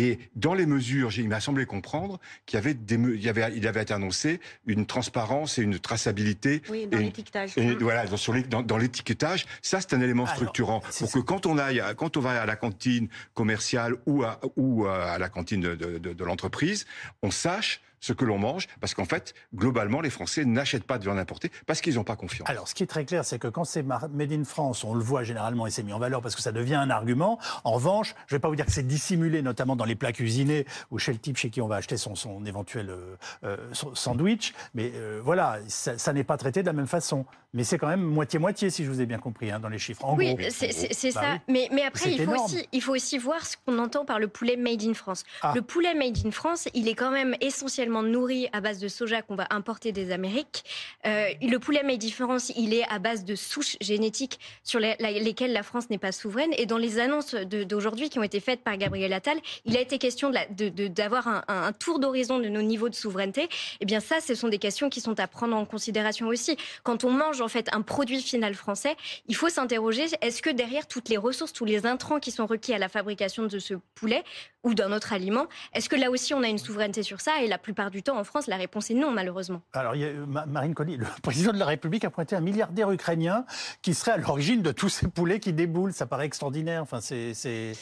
et 0.00 0.18
dans 0.34 0.54
les 0.54 0.64
mesures, 0.64 1.10
il 1.18 1.28
m'a 1.28 1.40
semblé 1.40 1.66
comprendre 1.66 2.18
qu'il 2.46 2.56
y 2.56 2.58
avait 2.58 2.72
des, 2.72 2.94
il 2.94 3.22
y 3.22 3.28
avait, 3.28 3.52
il 3.54 3.66
avait 3.66 3.82
été 3.82 3.92
annoncé 3.92 4.40
une 4.66 4.86
transparence 4.86 5.58
et 5.58 5.62
une 5.62 5.78
traçabilité. 5.78 6.62
Oui, 6.70 6.86
dans 6.86 6.96
l'étiquetage. 6.98 7.52
Voilà, 7.80 8.06
dans, 8.06 8.16
sur 8.16 8.32
les, 8.32 8.42
dans, 8.42 8.62
dans 8.62 8.78
l'étiquetage, 8.78 9.46
ça 9.60 9.80
c'est 9.80 9.92
un 9.92 10.00
élément 10.00 10.24
Alors, 10.24 10.36
structurant 10.36 10.80
pour 10.98 11.12
que 11.12 11.18
quand 11.18 11.44
on 11.44 11.58
aille, 11.58 11.82
quand 11.98 12.16
on 12.16 12.20
va 12.20 12.40
à 12.40 12.46
la 12.46 12.56
cantine 12.56 13.08
commerciale 13.34 13.96
ou 14.06 14.22
à, 14.22 14.40
ou 14.56 14.86
à 14.86 15.18
la 15.18 15.28
cantine 15.28 15.60
de, 15.60 15.74
de, 15.74 15.98
de, 15.98 16.12
de 16.14 16.24
l'entreprise, 16.24 16.86
on 17.22 17.30
sache 17.30 17.82
ce 18.00 18.12
que 18.12 18.24
l'on 18.24 18.38
mange, 18.38 18.66
parce 18.80 18.94
qu'en 18.94 19.04
fait, 19.04 19.34
globalement, 19.54 20.00
les 20.00 20.10
Français 20.10 20.44
n'achètent 20.44 20.84
pas 20.84 20.98
de 20.98 21.04
viande 21.04 21.18
importée 21.18 21.50
parce 21.66 21.80
qu'ils 21.80 21.94
n'ont 21.94 22.04
pas 22.04 22.16
confiance. 22.16 22.48
Alors, 22.48 22.68
ce 22.68 22.74
qui 22.74 22.82
est 22.82 22.86
très 22.86 23.04
clair, 23.04 23.24
c'est 23.24 23.38
que 23.38 23.48
quand 23.48 23.64
c'est 23.64 23.82
made 23.82 24.32
in 24.32 24.44
France, 24.44 24.84
on 24.84 24.94
le 24.94 25.02
voit 25.02 25.22
généralement 25.22 25.66
et 25.66 25.70
c'est 25.70 25.82
mis 25.82 25.92
en 25.92 25.98
valeur 25.98 26.22
parce 26.22 26.34
que 26.34 26.42
ça 26.42 26.52
devient 26.52 26.74
un 26.76 26.90
argument. 26.90 27.38
En 27.64 27.72
revanche, 27.72 28.14
je 28.26 28.34
ne 28.34 28.38
vais 28.38 28.40
pas 28.40 28.48
vous 28.48 28.56
dire 28.56 28.66
que 28.66 28.72
c'est 28.72 28.86
dissimulé, 28.86 29.42
notamment 29.42 29.76
dans 29.76 29.84
les 29.84 29.94
plats 29.94 30.12
cuisinés 30.12 30.66
ou 30.90 30.98
chez 30.98 31.12
le 31.12 31.18
type 31.18 31.36
chez 31.36 31.50
qui 31.50 31.60
on 31.60 31.68
va 31.68 31.76
acheter 31.76 31.96
son, 31.96 32.14
son 32.14 32.44
éventuel 32.46 32.90
euh, 32.90 33.16
euh 33.44 33.56
sandwich, 33.94 34.54
mais 34.74 34.92
euh, 34.94 35.20
voilà, 35.22 35.58
ça, 35.68 35.98
ça 35.98 36.12
n'est 36.12 36.24
pas 36.24 36.36
traité 36.36 36.62
de 36.62 36.66
la 36.66 36.72
même 36.72 36.86
façon. 36.86 37.26
Mais 37.52 37.64
c'est 37.64 37.78
quand 37.78 37.88
même 37.88 38.02
moitié-moitié, 38.02 38.70
si 38.70 38.84
je 38.84 38.90
vous 38.90 39.00
ai 39.00 39.06
bien 39.06 39.18
compris, 39.18 39.50
hein, 39.50 39.58
dans 39.58 39.68
les 39.68 39.78
chiffres. 39.78 40.04
En 40.04 40.16
oui, 40.16 40.36
c'est 40.50 40.68
bah 41.14 41.20
ça. 41.20 41.32
Oui. 41.32 41.38
Mais, 41.48 41.68
mais 41.72 41.82
après, 41.82 42.12
il 42.12 42.24
faut, 42.24 42.32
aussi, 42.32 42.68
il 42.70 42.80
faut 42.80 42.94
aussi 42.94 43.18
voir 43.18 43.44
ce 43.44 43.56
qu'on 43.66 43.78
entend 43.80 44.04
par 44.04 44.20
le 44.20 44.28
poulet 44.28 44.56
made 44.56 44.84
in 44.84 44.94
France. 44.94 45.24
Ah. 45.42 45.52
Le 45.56 45.62
poulet 45.62 45.94
made 45.94 46.16
in 46.24 46.30
France, 46.30 46.68
il 46.74 46.86
est 46.86 46.94
quand 46.94 47.10
même 47.10 47.34
essentiellement 47.40 47.89
nourri 47.90 48.48
à 48.52 48.60
base 48.60 48.78
de 48.78 48.88
soja 48.88 49.22
qu'on 49.22 49.34
va 49.34 49.46
importer 49.50 49.92
des 49.92 50.12
Amériques. 50.12 50.64
Euh, 51.06 51.28
le 51.42 51.58
poulet 51.58 51.82
made 51.82 52.02
in 52.04 52.10
France, 52.10 52.52
il 52.56 52.74
est 52.74 52.84
à 52.88 52.98
base 52.98 53.24
de 53.24 53.34
souches 53.34 53.76
génétiques 53.80 54.38
sur 54.64 54.80
lesquelles 54.80 55.52
la 55.52 55.62
France 55.62 55.90
n'est 55.90 55.98
pas 55.98 56.12
souveraine. 56.12 56.50
Et 56.56 56.66
dans 56.66 56.78
les 56.78 56.98
annonces 56.98 57.34
d'aujourd'hui 57.34 58.08
qui 58.08 58.18
ont 58.18 58.22
été 58.22 58.40
faites 58.40 58.62
par 58.62 58.76
Gabriel 58.76 59.12
Attal, 59.12 59.38
il 59.64 59.76
a 59.76 59.80
été 59.80 59.98
question 59.98 60.30
d'avoir 60.30 61.44
un, 61.48 61.72
tour 61.72 61.98
d'horizon 61.98 62.38
de 62.38 62.48
nos 62.48 62.62
niveaux 62.62 62.88
de 62.88 62.94
souveraineté. 62.94 63.48
Eh 63.80 63.84
bien, 63.84 64.00
ça, 64.00 64.20
ce 64.20 64.34
sont 64.34 64.48
des 64.48 64.58
questions 64.58 64.90
qui 64.90 65.00
sont 65.00 65.18
à 65.20 65.26
prendre 65.26 65.56
en 65.56 65.64
considération 65.64 66.28
aussi. 66.28 66.56
Quand 66.82 67.04
on 67.04 67.10
mange 67.10 67.40
en 67.40 67.48
fait 67.48 67.68
un 67.72 67.82
produit 67.82 68.20
final 68.20 68.54
français, 68.54 68.96
il 69.28 69.36
faut 69.36 69.48
s'interroger 69.48 70.06
est-ce 70.20 70.42
que 70.42 70.50
derrière 70.50 70.86
toutes 70.86 71.08
les 71.08 71.16
ressources, 71.16 71.52
tous 71.52 71.64
les 71.64 71.86
intrants 71.86 72.20
qui 72.20 72.30
sont 72.30 72.46
requis 72.46 72.74
à 72.74 72.78
la 72.78 72.88
fabrication 72.88 73.46
de 73.46 73.58
ce 73.58 73.74
poulet 73.94 74.22
ou 74.62 74.74
d'un 74.74 74.92
autre 74.92 75.12
aliment, 75.12 75.46
est-ce 75.72 75.88
que 75.88 75.96
là 75.96 76.10
aussi 76.10 76.34
on 76.34 76.42
a 76.42 76.48
une 76.48 76.58
souveraineté 76.58 77.02
sur 77.02 77.20
ça 77.20 77.42
Et 77.42 77.48
la 77.48 77.56
plupart 77.58 77.79
du 77.88 78.02
temps 78.02 78.18
en 78.18 78.24
France, 78.24 78.46
la 78.46 78.56
réponse 78.56 78.90
est 78.90 78.94
non, 78.94 79.10
malheureusement. 79.10 79.62
Alors, 79.72 79.94
il 79.94 80.02
y 80.02 80.04
a, 80.04 80.12
Marine 80.46 80.74
Colli, 80.74 80.98
le 80.98 81.06
président 81.22 81.52
de 81.52 81.58
la 81.58 81.64
République 81.64 82.04
a 82.04 82.10
pointé 82.10 82.36
un 82.36 82.40
milliardaire 82.40 82.90
ukrainien 82.90 83.46
qui 83.80 83.94
serait 83.94 84.10
à 84.10 84.16
l'origine 84.18 84.60
de 84.60 84.72
tous 84.72 84.90
ces 84.90 85.08
poulets 85.08 85.40
qui 85.40 85.54
déboulent. 85.54 85.94
Ça 85.94 86.04
paraît 86.04 86.26
extraordinaire. 86.26 86.82
Enfin, 86.82 87.00
c'est. 87.00 87.72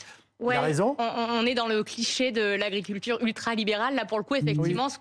Ouais, 0.41 0.55
Il 0.55 0.59
a 0.59 0.61
raison. 0.61 0.95
On, 0.99 1.41
on, 1.41 1.47
est 1.47 1.55
dans 1.55 1.67
le 1.67 1.83
cliché 1.83 2.31
de 2.31 2.55
l'agriculture 2.55 3.19
ultra-libérale. 3.23 3.97
Là, 3.97 4.05
pour 4.05 4.19
le 4.19 4.25
coup, 4.25 4.37
effectivement, 4.37 4.87
oui. 4.87 4.93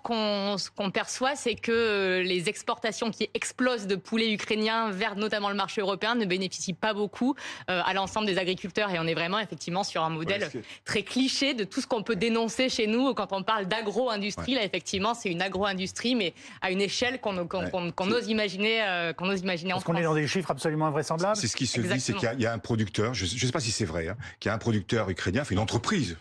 ce 0.58 0.70
qu'on 0.70 0.86
qu 0.86 0.90
perçoit, 0.90 1.36
c'est 1.36 1.54
que 1.54 2.20
les 2.24 2.48
exportations 2.48 3.12
qui 3.12 3.30
explosent 3.34 3.86
de 3.86 3.94
poulets 3.94 4.32
ukrainiens 4.32 4.90
vers 4.90 5.14
notamment 5.14 5.48
le 5.48 5.54
marché 5.54 5.80
européen 5.80 6.16
ne 6.16 6.24
bénéficient 6.24 6.72
pas 6.72 6.92
beaucoup 6.92 7.36
euh, 7.70 7.80
à 7.84 7.94
l'ensemble 7.94 8.26
des 8.26 8.36
agriculteurs. 8.36 8.90
Et 8.90 8.98
on 8.98 9.06
est 9.06 9.14
vraiment, 9.14 9.38
effectivement, 9.38 9.84
sur 9.84 10.02
un 10.02 10.10
modèle 10.10 10.42
ouais, 10.42 10.62
très 10.84 11.04
cliché 11.04 11.54
de 11.54 11.62
tout 11.62 11.80
ce 11.80 11.86
qu'on 11.86 12.02
peut 12.02 12.16
dénoncer 12.16 12.68
chez 12.68 12.88
nous 12.88 13.14
quand 13.14 13.32
on 13.32 13.44
parle 13.44 13.66
d'agro-industrie. 13.66 14.54
Ouais. 14.54 14.58
Là, 14.58 14.64
effectivement, 14.64 15.14
c'est 15.14 15.30
une 15.30 15.40
agro-industrie, 15.42 16.16
mais 16.16 16.34
à 16.62 16.72
une 16.72 16.80
échelle 16.80 17.20
qu'on 17.20 17.46
qu 17.46 17.58
qu 17.96 18.12
ose 18.12 18.28
imaginer, 18.28 18.82
euh, 18.82 19.12
qu'on 19.12 19.28
ose 19.28 19.42
imaginer 19.42 19.70
Parce 19.70 19.82
en 19.82 19.84
France. 19.84 19.94
qu'on 19.94 20.00
est 20.00 20.04
dans 20.04 20.14
des 20.16 20.26
chiffres 20.26 20.50
absolument 20.50 20.86
invraisemblables. 20.86 21.36
C'est 21.36 21.46
ce 21.46 21.56
qui 21.56 21.68
se 21.68 21.78
Exactement. 21.78 21.94
dit, 21.94 22.00
c'est 22.00 22.28
qu'il 22.34 22.40
y, 22.40 22.42
y, 22.42 22.46
a 22.46 22.52
un 22.52 22.58
producteur, 22.58 23.14
je 23.14 23.24
ne 23.24 23.28
sais 23.28 23.52
pas 23.52 23.60
si 23.60 23.70
c'est 23.70 23.84
vrai, 23.84 24.08
hein, 24.08 24.16
qu'il 24.40 24.48
y 24.48 24.52
a 24.52 24.54
un 24.54 24.58
producteur 24.58 25.08
ukrainien 25.08 25.27
ukrainien, 25.28 25.44
fait 25.44 25.54
une 25.54 25.60
entreprise, 25.60 26.16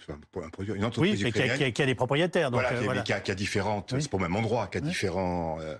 une 0.59 0.85
entreprise 0.85 1.23
oui, 1.23 1.29
ukrainienne. 1.29 1.57
Qui 1.57 1.63
a, 1.63 1.71
qui 1.71 1.81
a, 1.81 1.85
des 1.85 1.95
propriétaires. 1.95 2.51
Donc, 2.51 2.61
voilà, 2.61 2.77
euh, 2.77 2.81
voilà. 2.83 3.01
Qui, 3.01 3.13
a, 3.13 3.19
qui, 3.19 3.31
a, 3.31 3.35
différentes, 3.35 3.91
oui. 3.93 4.01
c'est 4.01 4.09
pas 4.09 4.17
au 4.17 4.21
même 4.21 4.35
endroit, 4.35 4.67
qui 4.67 4.77
a 4.77 4.81
oui. 4.81 4.87
différents. 4.87 5.59
Euh, 5.61 5.75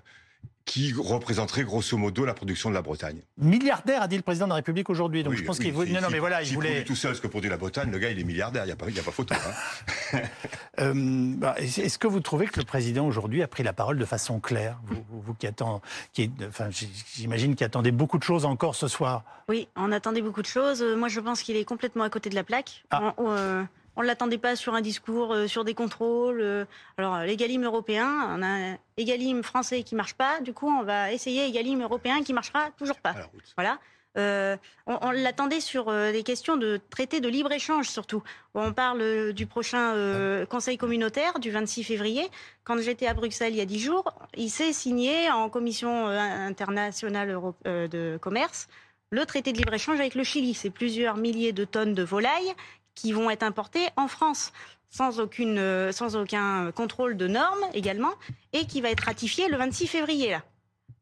qui 0.68 0.94
représenterait 0.94 1.64
grosso 1.64 1.98
modo 1.98 2.26
la 2.26 2.34
production 2.34 2.70
de 2.70 2.76
la 2.76 2.82
Bretagne. 2.82 3.22
Milliardaire, 3.38 4.02
a 4.02 4.08
dit 4.10 4.18
le 4.18 4.22
président 4.22 4.48
de 4.48 4.50
la 4.50 4.58
République 4.58 4.90
aujourd'hui. 4.90 5.24
Donc 5.24 5.32
oui, 5.32 5.40
je 5.40 5.46
pense 5.46 5.60
qu'il 5.60 5.72
voulait. 5.72 5.92
Non, 5.92 6.02
non, 6.02 6.10
mais 6.12 6.20
voilà, 6.20 6.44
il 6.44 6.54
voulait. 6.54 6.84
tout 6.84 6.96
seul 6.96 7.16
ce 7.16 7.22
que 7.22 7.28
produit 7.28 7.50
la 7.50 7.56
Bretagne, 7.56 7.90
le 7.90 7.98
gars, 7.98 8.12
il 8.12 8.20
est 8.20 8.24
milliardaire. 8.26 8.64
Il 8.66 8.68
n'y 8.68 8.74
a, 8.74 8.76
pas, 8.76 8.90
y 8.90 9.00
a 9.00 9.04
pas 9.04 9.12
photo. 9.12 9.34
Hein. 9.34 10.20
euh, 10.82 10.94
bah, 11.38 11.56
Est-ce 11.58 11.98
que 11.98 12.08
vous 12.08 12.20
trouvez 12.20 12.48
que 12.48 12.60
le 12.60 12.66
président 12.66 13.08
aujourd'hui 13.08 13.42
a 13.42 13.48
pris 13.48 13.64
la 13.64 13.72
parole 13.72 13.98
de 13.98 14.04
façon 14.04 14.42
claire 14.42 14.78
Vous, 14.84 15.06
vous, 15.10 15.22
vous 15.22 15.34
qui 15.36 15.48
attend, 15.48 15.82
qui 16.12 16.24
est, 16.24 16.32
enfin, 16.46 16.68
j'imagine 17.16 17.56
qu'il 17.56 17.66
attendait 17.66 17.92
beaucoup 17.92 18.18
de 18.18 18.24
choses 18.24 18.44
encore 18.44 18.76
ce 18.76 18.90
soir? 18.90 19.24
Oui, 19.48 19.70
on 19.78 19.94
attendait 19.94 20.22
beaucoup 20.22 20.42
de 20.42 20.48
choses. 20.48 20.82
Euh, 20.82 20.98
moi, 20.98 21.08
je 21.08 21.22
pense 21.22 21.44
qu'il 21.44 21.56
est 21.56 21.66
complètement 21.66 22.04
à 22.04 22.10
côté 22.10 22.30
de 22.30 22.36
la 22.36 22.44
plaque. 22.44 22.84
Ah. 22.92 23.14
On, 23.18 23.32
euh, 23.32 23.64
on 23.98 24.02
ne 24.02 24.08
l'attendait 24.08 24.38
pas 24.38 24.56
sur 24.56 24.74
un 24.74 24.82
discours, 24.82 25.34
euh, 25.34 25.48
sur 25.48 25.66
des 25.66 25.74
contrôles. 25.74 26.40
Euh, 26.42 26.66
alors, 26.98 27.20
l'égalim 27.20 27.66
européen, 27.66 28.08
on 28.30 28.42
a 28.42 28.48
un 28.48 28.78
égalim 28.96 29.44
français 29.44 29.84
qui 29.84 29.96
ne 29.96 29.98
marche 29.98 30.14
pas. 30.14 30.40
Du 30.40 30.54
coup, 30.54 30.70
on 30.70 30.84
va 30.84 31.12
essayer 31.12 31.46
égalim 31.46 31.82
européen 31.82 32.24
qui 32.24 32.32
ne 32.32 32.36
marchera 32.36 32.70
toujours 32.78 33.00
pas. 33.00 33.16
Voilà. 33.58 33.80
Euh, 34.18 34.58
on, 34.88 34.98
on 35.02 35.12
l'attendait 35.12 35.60
sur 35.60 35.90
euh, 35.90 36.12
des 36.12 36.24
questions 36.24 36.58
de 36.58 36.80
traité 36.90 37.20
de 37.20 37.30
libre-échange 37.30 37.88
surtout. 37.88 38.24
On 38.56 38.74
parle 38.74 39.02
euh, 39.02 39.32
du 39.32 39.46
prochain 39.46 39.94
euh, 39.94 40.46
Conseil 40.46 40.78
communautaire 40.78 41.40
du 41.40 41.52
26 41.52 41.84
février. 41.84 42.28
Quand 42.64 42.80
j'étais 42.80 43.06
à 43.06 43.14
Bruxelles 43.14 43.54
il 43.54 43.58
y 43.58 43.62
a 43.62 43.66
dix 43.66 43.80
jours, 43.80 44.12
il 44.36 44.50
s'est 44.50 44.74
signé 44.74 45.30
en 45.30 45.50
Commission 45.50 46.08
internationale 46.08 47.40
de 47.66 48.18
commerce 48.20 48.68
le 49.10 49.26
traité 49.26 49.54
de 49.54 49.58
libre-échange 49.58 50.00
avec 50.00 50.16
le 50.16 50.24
Chili. 50.24 50.54
C'est 50.54 50.70
plusieurs 50.70 51.16
milliers 51.16 51.54
de 51.54 51.64
tonnes 51.64 51.94
de 51.94 52.04
volailles 52.04 52.54
qui 52.98 53.14
vont 53.14 53.30
être 53.30 53.44
importés 53.44 53.88
en 53.96 54.08
France 54.08 54.52
sans, 54.90 55.20
aucune, 55.20 55.60
euh, 55.60 55.92
sans 55.92 56.16
aucun 56.16 56.72
contrôle 56.72 57.16
de 57.16 57.28
normes 57.28 57.64
également, 57.74 58.14
et 58.54 58.66
qui 58.66 58.82
va 58.82 58.90
être 58.90 59.04
ratifié 59.04 59.48
le 59.48 59.58
26 59.58 59.88
février. 59.88 60.32
Là. 60.32 60.44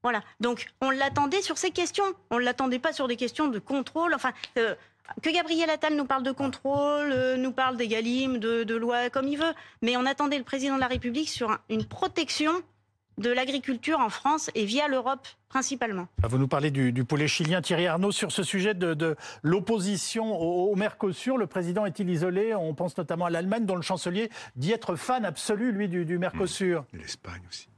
Voilà. 0.03 0.21
Donc 0.39 0.67
on 0.81 0.89
l'attendait 0.89 1.41
sur 1.41 1.57
ces 1.57 1.71
questions. 1.71 2.03
On 2.29 2.37
ne 2.37 2.43
l'attendait 2.43 2.79
pas 2.79 2.93
sur 2.93 3.07
des 3.07 3.15
questions 3.15 3.47
de 3.47 3.59
contrôle. 3.59 4.13
Enfin, 4.13 4.33
euh, 4.57 4.75
que 5.21 5.29
Gabriel 5.29 5.69
Attal 5.69 5.95
nous 5.95 6.05
parle 6.05 6.23
de 6.23 6.31
contrôle, 6.31 7.11
euh, 7.11 7.37
nous 7.37 7.51
parle 7.51 7.77
des 7.77 7.87
galimes, 7.87 8.39
de, 8.39 8.63
de 8.63 8.75
loi 8.75 9.09
comme 9.09 9.27
il 9.27 9.37
veut, 9.37 9.53
mais 9.81 9.95
on 9.97 10.05
attendait 10.05 10.37
le 10.37 10.43
président 10.43 10.75
de 10.75 10.81
la 10.81 10.87
République 10.87 11.29
sur 11.29 11.51
un, 11.51 11.59
une 11.69 11.85
protection 11.85 12.51
de 13.17 13.29
l'agriculture 13.31 13.99
en 13.99 14.09
France 14.09 14.49
et 14.55 14.65
via 14.65 14.87
l'Europe 14.87 15.27
principalement. 15.49 16.07
Ah, 16.21 16.27
vous 16.27 16.37
nous 16.37 16.47
parlez 16.47 16.71
du, 16.71 16.91
du, 16.91 17.05
poulet 17.05 17.27
chilien. 17.27 17.61
Thierry 17.61 17.87
Arnaud, 17.87 18.11
sur 18.11 18.31
ce 18.31 18.43
sujet 18.43 18.73
de, 18.73 18.93
de 18.93 19.15
l'opposition 19.41 20.35
au, 20.35 20.71
au, 20.71 20.75
Mercosur, 20.75 21.37
le 21.37 21.47
président 21.47 21.85
est-il 21.85 22.09
isolé? 22.09 22.53
On 22.55 22.73
pense 22.73 22.97
notamment 22.97 23.25
à 23.25 23.29
l'Allemagne, 23.29 23.65
dont 23.65 23.75
le 23.75 23.81
chancelier 23.81 24.29
dit 24.55 24.71
être 24.71 24.95
fan 24.95 25.23
absolu, 25.23 25.71
lui, 25.71 25.87
du, 25.87 26.05
du 26.05 26.17
Mercosur. 26.17 26.81
Mmh. 26.81 26.97
L'Espagne 26.97 27.41
aussi. 27.49 27.69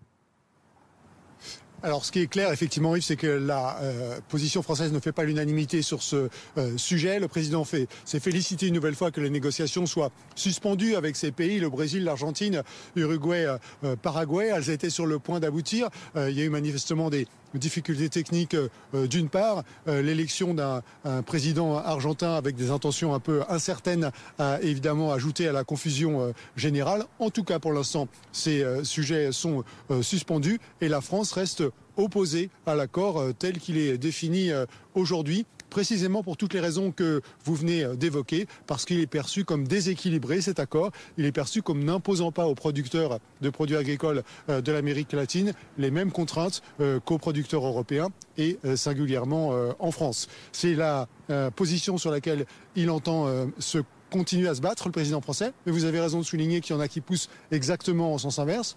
Alors, 1.84 2.04
ce 2.04 2.12
qui 2.12 2.22
est 2.22 2.28
clair, 2.28 2.52
effectivement, 2.52 2.96
Yves, 2.96 3.04
c'est 3.04 3.16
que 3.16 3.28
la 3.28 3.78
euh, 3.82 4.20
position 4.30 4.64
française 4.64 4.92
ne 4.92 5.00
fait 5.00 5.12
pas 5.12 5.26
l'unanimité 5.26 5.84
sur 5.84 6.02
ce 6.02 6.28
euh, 6.58 6.76
sujet. 6.76 7.20
Le 7.20 7.28
président 7.28 7.64
s'est 7.66 8.20
félicité 8.20 8.68
une 8.68 8.74
nouvelle 8.74 8.96
fois 8.96 9.12
que 9.12 9.22
les 9.22 9.30
négociations 9.30 9.86
soient 9.86 10.12
suspendues 10.36 10.96
avec 10.96 11.16
ces 11.16 11.32
pays, 11.32 11.60
le 11.60 11.70
Brésil, 11.70 12.04
l'Argentine, 12.04 12.64
l'Uruguay, 12.96 13.46
euh, 13.84 13.96
Paraguay. 13.96 14.52
Elles 14.56 14.72
étaient 14.72 14.90
sur 14.90 15.06
le 15.06 15.20
point 15.20 15.40
d'aboutir. 15.40 15.90
il 16.16 16.32
y 16.32 16.42
a 16.42 16.46
eu 16.46 16.50
manifestement 16.50 17.12
des 17.12 17.28
difficultés 17.58 18.10
techniques 18.10 18.56
euh, 18.56 19.08
d'une 19.08 19.30
part, 19.30 19.64
euh, 19.88 20.02
l'élection 20.02 20.54
d'un 20.54 20.82
président 21.26 21.78
argentin 21.78 22.34
avec 22.34 22.56
des 22.56 22.72
intentions 22.72 23.14
un 23.14 23.20
peu 23.20 23.44
incertaines 23.50 24.12
a 24.40 24.60
évidemment 24.62 25.12
ajouté 25.12 25.48
à 25.48 25.52
la 25.52 25.64
confusion 25.64 26.22
euh, 26.22 26.32
générale. 26.56 27.06
En 27.20 27.30
tout 27.30 27.44
cas, 27.44 27.60
pour 27.60 27.74
l'instant, 27.74 28.08
ces 28.32 28.64
sujets 28.84 29.32
sont 29.32 29.64
suspendus 30.02 30.60
et 30.82 30.90
la 30.90 31.02
France 31.02 31.32
reste 31.32 31.64
opposée 31.96 32.50
à 32.66 32.76
l'accord 32.76 33.24
tel 33.40 33.58
qu'il 33.60 33.78
est 33.78 33.98
défini 33.98 34.52
aujourd'hui. 34.94 35.46
Précisément 35.70 36.24
pour 36.24 36.38
toutes 36.38 36.54
les 36.54 36.60
raisons 36.60 36.92
que 36.92 37.22
vous 37.44 37.56
venez 37.56 37.84
euh, 37.84 37.96
d'évoquer, 37.96 38.48
parce 38.66 38.86
qu'il 38.86 39.00
est 39.00 39.08
perçu 39.08 39.46
comme 39.46 39.68
déséquilibré 39.68 40.42
cet 40.42 40.60
accord, 40.60 40.92
il 41.18 41.26
est 41.26 41.32
perçu 41.32 41.62
comme 41.62 41.84
n'imposant 41.84 42.32
pas 42.32 42.48
aux 42.48 42.56
producteurs 42.56 43.20
de 43.42 43.50
produits 43.50 43.76
agricoles 43.76 44.24
euh, 44.50 44.62
de 44.62 44.72
l'Amérique 44.72 45.14
latine 45.14 45.54
les 45.78 45.92
mêmes 45.92 46.12
contraintes 46.12 46.62
euh, 46.80 47.00
qu'aux 47.00 47.18
producteurs 47.18 47.66
européens 47.66 48.10
et 48.38 48.60
singulièrement 48.76 49.54
en 49.80 49.92
France. 49.92 50.28
C'est 50.52 50.76
la 50.76 51.08
position 51.56 51.98
sur 51.98 52.12
laquelle 52.12 52.46
il 52.76 52.92
entend 52.92 53.48
se 53.58 53.80
continuer 54.12 54.48
à 54.48 54.56
se 54.56 54.62
battre, 54.62 54.88
le 54.88 54.92
président 54.92 55.22
français, 55.22 55.54
mais 55.66 55.72
vous 55.72 55.86
avez 55.86 56.00
raison 56.00 56.20
de 56.20 56.24
souligner 56.24 56.62
qu'il 56.62 56.76
y 56.76 56.78
en 56.78 56.82
a 56.82 56.88
qui 56.88 57.02
poussent 57.02 57.30
exactement 57.52 58.14
en 58.14 58.18
sens 58.18 58.38
inverse. 58.40 58.76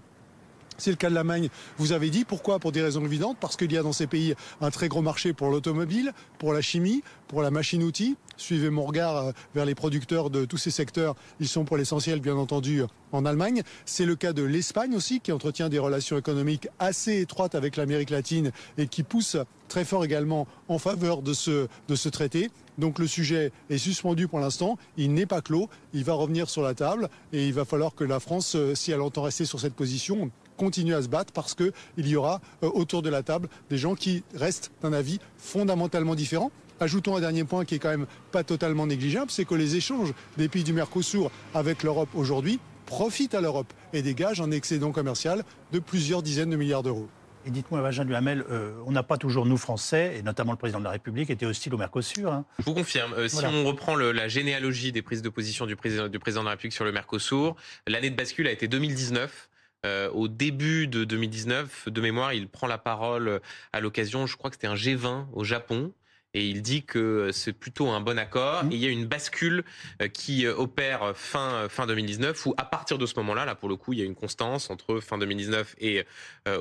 C'est 0.81 0.91
le 0.91 0.97
cas 0.97 1.11
de 1.11 1.15
l'Allemagne. 1.15 1.51
Vous 1.77 1.93
avez 1.93 2.09
dit 2.09 2.25
pourquoi 2.25 2.59
Pour 2.59 2.73
des 2.73 2.81
raisons 2.81 3.05
évidentes, 3.05 3.37
parce 3.39 3.57
qu'il 3.57 3.71
y 3.71 3.77
a 3.77 3.83
dans 3.83 3.93
ces 3.93 4.07
pays 4.07 4.35
un 4.63 4.71
très 4.71 4.89
gros 4.89 5.03
marché 5.03 5.35
pour 5.35 5.51
l'automobile, 5.51 6.13
pour 6.39 6.55
la 6.55 6.63
chimie, 6.63 7.03
pour 7.29 7.43
la 7.43 7.51
machine-outil. 7.51 8.17
Suivez 8.39 8.71
mon 8.71 8.85
regard 8.87 9.17
euh, 9.17 9.33
vers 9.55 9.67
les 9.67 9.75
producteurs 9.75 10.31
de 10.31 10.47
tous 10.47 10.57
ces 10.57 10.71
secteurs. 10.71 11.17
Ils 11.39 11.49
sont 11.49 11.67
pour 11.67 11.77
l'essentiel, 11.77 12.21
bien 12.21 12.37
entendu, 12.37 12.83
en 13.13 13.27
Allemagne. 13.27 13.63
C'est 13.85 14.07
le 14.07 14.17
cas 14.17 14.33
de 14.33 14.43
l'Espagne 14.43 14.97
aussi, 14.97 15.21
qui 15.21 15.33
entretient 15.33 15.69
des 15.69 15.79
relations 15.79 16.17
économiques 16.17 16.69
assez 16.79 17.21
étroites 17.21 17.55
avec 17.55 17.77
l'Amérique 17.77 18.09
latine 18.09 18.51
et 18.79 18.87
qui 18.87 19.03
pousse 19.03 19.37
très 19.69 19.85
fort 19.85 20.05
également 20.05 20.49
en 20.69 20.79
faveur 20.79 21.21
de 21.21 21.35
ce, 21.35 21.69
de 21.89 21.95
ce 21.95 22.09
traité. 22.09 22.51
Donc 22.79 22.99
le 22.99 23.07
sujet 23.07 23.53
est 23.69 23.79
suspendu 23.79 24.27
pour 24.27 24.41
l'instant, 24.41 24.79
il 24.97 25.13
n'est 25.13 25.27
pas 25.27 25.43
clos, 25.43 25.69
il 25.93 26.03
va 26.03 26.15
revenir 26.15 26.49
sur 26.49 26.63
la 26.63 26.75
table 26.75 27.11
et 27.33 27.47
il 27.47 27.53
va 27.53 27.67
falloir 27.67 27.95
que 27.95 28.05
la 28.05 28.21
France, 28.21 28.55
euh, 28.57 28.75
si 28.75 28.91
elle 28.91 29.03
entend 29.03 29.23
rester 29.23 29.45
sur 29.45 29.61
cette 29.61 29.75
position, 29.75 30.31
continue 30.61 30.95
à 30.95 31.01
se 31.01 31.09
battre 31.09 31.33
parce 31.33 31.55
qu'il 31.55 31.73
y 31.97 32.17
aura 32.17 32.43
euh, 32.63 32.71
autour 32.75 33.01
de 33.01 33.09
la 33.09 33.23
table 33.23 33.49
des 33.71 33.79
gens 33.79 33.95
qui 33.95 34.23
restent 34.35 34.71
d'un 34.83 34.93
avis 34.93 35.19
fondamentalement 35.39 36.15
différent. 36.15 36.53
Ajoutons 36.81 37.17
un 37.17 37.21
dernier 37.21 37.45
point 37.45 37.65
qui 37.65 37.77
est 37.77 37.79
quand 37.79 37.89
même 37.89 38.07
pas 38.31 38.45
totalement 38.45 38.87
négligeable, 38.87 39.31
c'est 39.31 39.47
que 39.47 39.55
les 39.55 39.77
échanges 39.77 40.13
des 40.37 40.49
pays 40.49 40.63
du 40.63 40.75
Mercosur 40.75 41.31
avec 41.55 41.83
l'Europe 41.83 42.11
aujourd'hui 42.15 42.61
profitent 42.85 43.35
à 43.35 43.41
l'Europe 43.41 43.73
et 43.95 44.03
dégagent 44.03 44.43
un 44.43 44.51
excédent 44.51 44.93
commercial 44.93 45.45
de 45.73 45.79
plusieurs 45.79 46.23
dizaines 46.23 46.51
de 46.51 46.57
milliards 46.57 46.83
d'euros. 46.83 47.09
Et 47.47 47.51
dites-moi, 47.51 47.81
Benjamin 47.81 48.07
Duhamel, 48.07 48.45
euh, 48.51 48.73
on 48.85 48.93
n'a 48.93 49.03
pas 49.03 49.17
toujours, 49.17 49.47
nous 49.47 49.57
Français, 49.57 50.19
et 50.19 50.23
notamment 50.23 50.53
le 50.53 50.59
président 50.59 50.79
de 50.79 50.85
la 50.85 50.91
République, 50.91 51.31
été 51.31 51.47
hostile 51.47 51.73
au 51.73 51.79
Mercosur. 51.79 52.31
Hein. 52.31 52.45
Je 52.59 52.65
vous 52.65 52.75
confirme. 52.75 53.15
Euh, 53.15 53.29
si 53.29 53.43
on 53.47 53.65
reprend 53.65 53.97
la 53.97 54.29
généalogie 54.29 54.93
des 54.93 55.01
prises 55.01 55.23
de 55.23 55.31
position 55.31 55.65
du 55.65 55.75
président, 55.75 56.09
du 56.09 56.19
président 56.19 56.43
de 56.43 56.47
la 56.47 56.51
République 56.51 56.75
sur 56.75 56.85
le 56.85 56.93
Mercosur, 56.93 57.57
l'année 57.87 58.11
de 58.11 58.17
bascule 58.17 58.47
a 58.47 58.53
été 58.53 58.69
2019. 58.69 59.49
Euh, 59.87 60.11
au 60.11 60.29
début 60.29 60.87
de 60.87 61.05
2019, 61.05 61.89
de 61.89 62.01
mémoire, 62.01 62.33
il 62.33 62.49
prend 62.49 62.67
la 62.67 62.79
parole 62.79 63.41
à 63.73 63.81
l'occasion, 63.81 64.27
je 64.27 64.37
crois 64.37 64.51
que 64.51 64.57
c'était 64.57 64.67
un 64.67 64.75
G20 64.75 65.27
au 65.33 65.43
Japon, 65.43 65.93
et 66.35 66.47
il 66.47 66.63
dit 66.63 66.85
que 66.85 67.31
c'est 67.33 67.53
plutôt 67.53 67.89
un 67.89 68.01
bon 68.01 68.19
accord. 68.19 68.65
Mmh. 68.65 68.73
Et 68.73 68.75
il 68.75 68.81
y 68.81 68.87
a 68.87 68.91
une 68.91 69.07
bascule 69.07 69.65
euh, 70.01 70.09
qui 70.09 70.47
euh, 70.47 70.55
opère 70.55 71.13
fin 71.17 71.69
fin 71.69 71.87
2019, 71.87 72.47
où 72.47 72.55
à 72.57 72.65
partir 72.65 72.99
de 72.99 73.07
ce 73.07 73.15
moment-là, 73.17 73.47
là 73.47 73.55
pour 73.55 73.69
le 73.69 73.77
coup, 73.77 73.93
il 73.95 73.99
y 73.99 74.03
a 74.03 74.05
une 74.05 74.15
constance 74.15 74.71
entre 74.71 75.01
fin 75.01 75.19
2019 75.19 75.77
et 75.79 76.05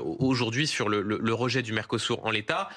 aujourd'hui 0.06 0.68
sur 0.68 0.88
le, 0.90 1.02
le, 1.02 1.34
rejet 1.34 1.62
du 1.62 1.74
Mercosur 1.74 2.26
en 2.26 2.32
l'état. 2.32 2.70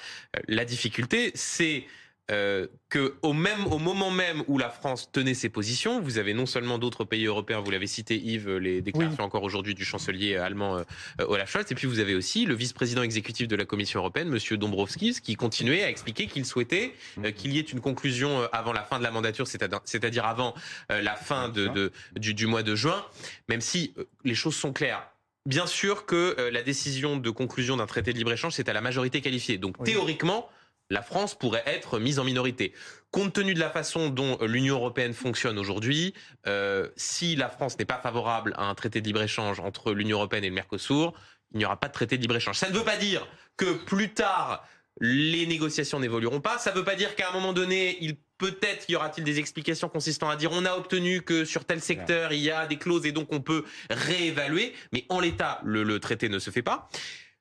La 0.47 0.65
difficulté, 0.65 1.31
c'est 1.35 1.85
euh, 2.31 2.67
que 2.89 3.15
au 3.21 3.33
même 3.33 3.67
au 3.67 3.79
moment 3.79 4.11
même 4.11 4.43
où 4.47 4.57
la 4.57 4.69
France 4.69 5.11
tenait 5.11 5.33
ses 5.33 5.49
positions, 5.49 5.99
vous 5.99 6.19
avez 6.19 6.33
non 6.33 6.45
seulement 6.45 6.77
d'autres 6.77 7.03
pays 7.03 7.25
européens, 7.25 7.59
vous 7.59 7.71
l'avez 7.71 7.87
cité 7.87 8.15
Yves, 8.15 8.49
les 8.57 8.81
déclarations 8.81 9.23
encore 9.23 9.43
aujourd'hui 9.43 9.75
du 9.75 9.83
chancelier 9.83 10.37
allemand 10.37 10.77
euh, 10.77 10.83
Olaf 11.27 11.51
Scholz, 11.51 11.65
et 11.71 11.75
puis 11.75 11.87
vous 11.87 11.99
avez 11.99 12.15
aussi 12.15 12.45
le 12.45 12.53
vice-président 12.53 13.03
exécutif 13.03 13.47
de 13.47 13.55
la 13.55 13.65
Commission 13.65 13.99
européenne, 13.99 14.29
Monsieur 14.29 14.57
Dombrovskis, 14.57 15.19
qui 15.21 15.35
continuait 15.35 15.83
à 15.83 15.89
expliquer 15.89 16.27
qu'il 16.27 16.45
souhaitait 16.45 16.93
euh, 17.23 17.31
qu'il 17.31 17.51
y 17.51 17.59
ait 17.59 17.61
une 17.61 17.81
conclusion 17.81 18.41
euh, 18.41 18.47
avant 18.53 18.71
la 18.71 18.83
fin 18.83 18.99
de 18.99 19.03
la 19.03 19.11
mandature, 19.11 19.47
c'est-à-dire 19.47 20.25
avant 20.25 20.53
la 20.89 21.15
fin 21.15 21.49
de, 21.49 21.67
de 21.67 21.91
du, 22.15 22.33
du, 22.33 22.47
mois 22.47 22.63
de 22.63 22.75
juin, 22.75 23.03
même 23.49 23.61
si 23.61 23.93
les 24.23 24.35
choses 24.35 24.55
sont 24.55 24.71
claires. 24.71 25.07
Bien 25.45 25.67
sûr 25.67 26.05
que 26.05 26.49
la 26.51 26.61
décision 26.61 27.17
de 27.17 27.29
conclusion 27.29 27.75
d'un 27.77 27.85
traité 27.85 28.13
de 28.13 28.17
libre-échange, 28.17 28.53
c'est 28.53 28.69
à 28.69 28.73
la 28.73 28.81
majorité 28.81 29.19
qualifiée. 29.19 29.57
Donc 29.57 29.83
théoriquement, 29.83 30.49
la 30.89 31.01
France 31.01 31.35
pourrait 31.35 31.63
être 31.65 31.99
mise 31.99 32.19
en 32.19 32.23
minorité. 32.23 32.73
Compte 33.11 33.33
tenu 33.33 33.53
de 33.53 33.59
la 33.59 33.69
façon 33.69 34.09
dont 34.09 34.37
l'Union 34.41 34.75
européenne 34.75 35.13
fonctionne 35.13 35.59
aujourd'hui, 35.59 36.13
euh, 36.47 36.89
si 36.95 37.35
la 37.35 37.49
France 37.49 37.77
n'est 37.77 37.85
pas 37.85 37.99
favorable 37.99 38.53
à 38.57 38.65
un 38.65 38.75
traité 38.75 39.01
de 39.01 39.07
libre-échange 39.07 39.59
entre 39.59 39.93
l'Union 39.93 40.17
européenne 40.17 40.43
et 40.43 40.49
le 40.49 40.55
Mercosur, 40.55 41.13
il 41.51 41.59
n'y 41.59 41.65
aura 41.65 41.79
pas 41.79 41.87
de 41.87 41.93
traité 41.93 42.17
de 42.17 42.21
libre-échange. 42.21 42.57
Ça 42.57 42.69
ne 42.69 42.75
veut 42.75 42.83
pas 42.83 42.97
dire 42.97 43.27
que 43.55 43.73
plus 43.85 44.13
tard, 44.13 44.67
les 44.99 45.45
négociations 45.45 45.99
n'évolueront 45.99 46.41
pas. 46.41 46.57
Ça 46.57 46.71
ne 46.71 46.77
veut 46.77 46.83
pas 46.83 46.95
dire 46.95 47.15
qu'à 47.15 47.29
un 47.29 47.33
moment 47.33 47.53
donné, 47.53 47.97
il 48.01 48.17
peut-être 48.37 48.89
y 48.89 48.95
aura-t-il 48.95 49.23
des 49.23 49.39
explications 49.39 49.89
consistant 49.89 50.29
à 50.29 50.35
dire 50.35 50.51
on 50.51 50.65
a 50.65 50.73
obtenu 50.73 51.21
que 51.21 51.45
sur 51.45 51.65
tel 51.65 51.81
secteur 51.81 52.33
il 52.33 52.39
y 52.39 52.51
a 52.51 52.65
des 52.65 52.77
clauses 52.77 53.05
et 53.05 53.11
donc 53.11 53.31
on 53.31 53.41
peut 53.41 53.63
réévaluer. 53.89 54.73
Mais 54.91 55.05
en 55.09 55.19
l'état, 55.19 55.61
le 55.63 55.99
traité 55.99 56.29
ne 56.29 56.39
se 56.39 56.49
fait 56.49 56.63
pas. 56.63 56.89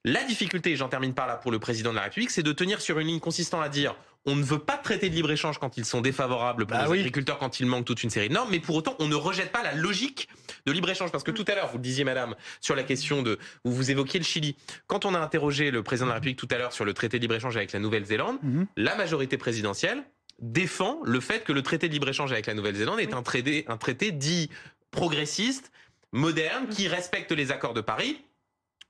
La 0.05 0.25
difficulté, 0.25 0.75
j'en 0.75 0.89
termine 0.89 1.15
par 1.15 1.29
là 1.29 1.37
pour 1.37 1.53
le 1.53 1.61
président 1.61 1.91
de 1.91 1.97
la 1.97 2.03
République, 2.03 2.31
c'est 2.31 2.43
de 2.43 2.53
tenir 2.53 2.81
sur 2.81 2.99
une 2.99 3.07
ligne 3.07 3.21
consistant 3.21 3.61
à 3.61 3.69
dire 3.69 3.95
on 4.25 4.37
ne 4.37 4.43
veut 4.43 4.59
pas 4.59 4.77
traiter 4.77 5.11
de 5.11 5.15
libre-échange 5.15 5.59
quand 5.59 5.77
ils 5.77 5.85
sont 5.85 6.01
défavorables 6.01 6.67
pour 6.67 6.77
bah 6.77 6.87
les 6.87 7.01
agriculteurs, 7.01 7.39
quand 7.39 7.61
il 7.61 7.67
manque 7.67 7.85
toute 7.85 8.03
une 8.03 8.11
série 8.11 8.29
de 8.29 8.35
normes, 8.35 8.51
mais 8.51 8.61
pour 8.61 8.77
autant, 8.77 8.97
on 9.01 9.09
ne 9.09 9.15
rejette 9.15 9.51
pas 9.51 9.63
la 9.63 9.75
logique 9.75 10.29
de 10.67 10.73
libre-échange. 10.73 11.11
Parce 11.11 11.25
que 11.25 11.31
tout 11.31 11.45
à 11.49 11.55
l'heure, 11.55 11.69
vous 11.69 11.79
le 11.79 11.83
disiez, 11.83 12.05
madame, 12.05 12.35
sur 12.61 12.77
la 12.77 12.85
question 12.85 13.23
de, 13.23 13.39
vous 13.65 13.73
vous 13.73 13.91
évoquiez 13.91 14.21
le 14.21 14.25
Chili. 14.25 14.57
Quand 14.87 15.05
on 15.05 15.15
a 15.15 15.19
interrogé 15.19 15.71
le 15.71 15.83
président 15.83 16.07
de 16.07 16.11
la 16.11 16.15
République 16.17 16.39
tout 16.39 16.49
à 16.51 16.59
l'heure 16.59 16.73
sur 16.73 16.85
le 16.85 16.95
traité 16.95 17.19
de 17.19 17.23
libre-échange 17.23 17.57
avec 17.57 17.73
la 17.73 17.81
Nouvelle-Zélande, 17.81 18.39
mhm. 18.43 18.67
la 18.77 18.95
majorité 18.95 19.39
présidentielle 19.39 20.05
défend 20.41 21.01
le 21.05 21.21
fait 21.21 21.45
que 21.45 21.53
le 21.53 21.63
traité 21.63 21.89
de 21.89 21.93
libre-échange 21.93 22.33
avec 22.33 22.47
la 22.47 22.55
Nouvelle-Zélande 22.55 23.01
est 23.01 23.15
un 23.15 23.23
traité, 23.23 23.65
un 23.69 23.77
traité 23.77 24.13
dit 24.13 24.51
progressiste, 24.93 25.73
moderne, 26.13 26.69
qui 26.69 26.87
respecte 26.87 27.33
les 27.33 27.51
accords 27.51 27.75
de 27.75 27.81
Paris 27.81 28.21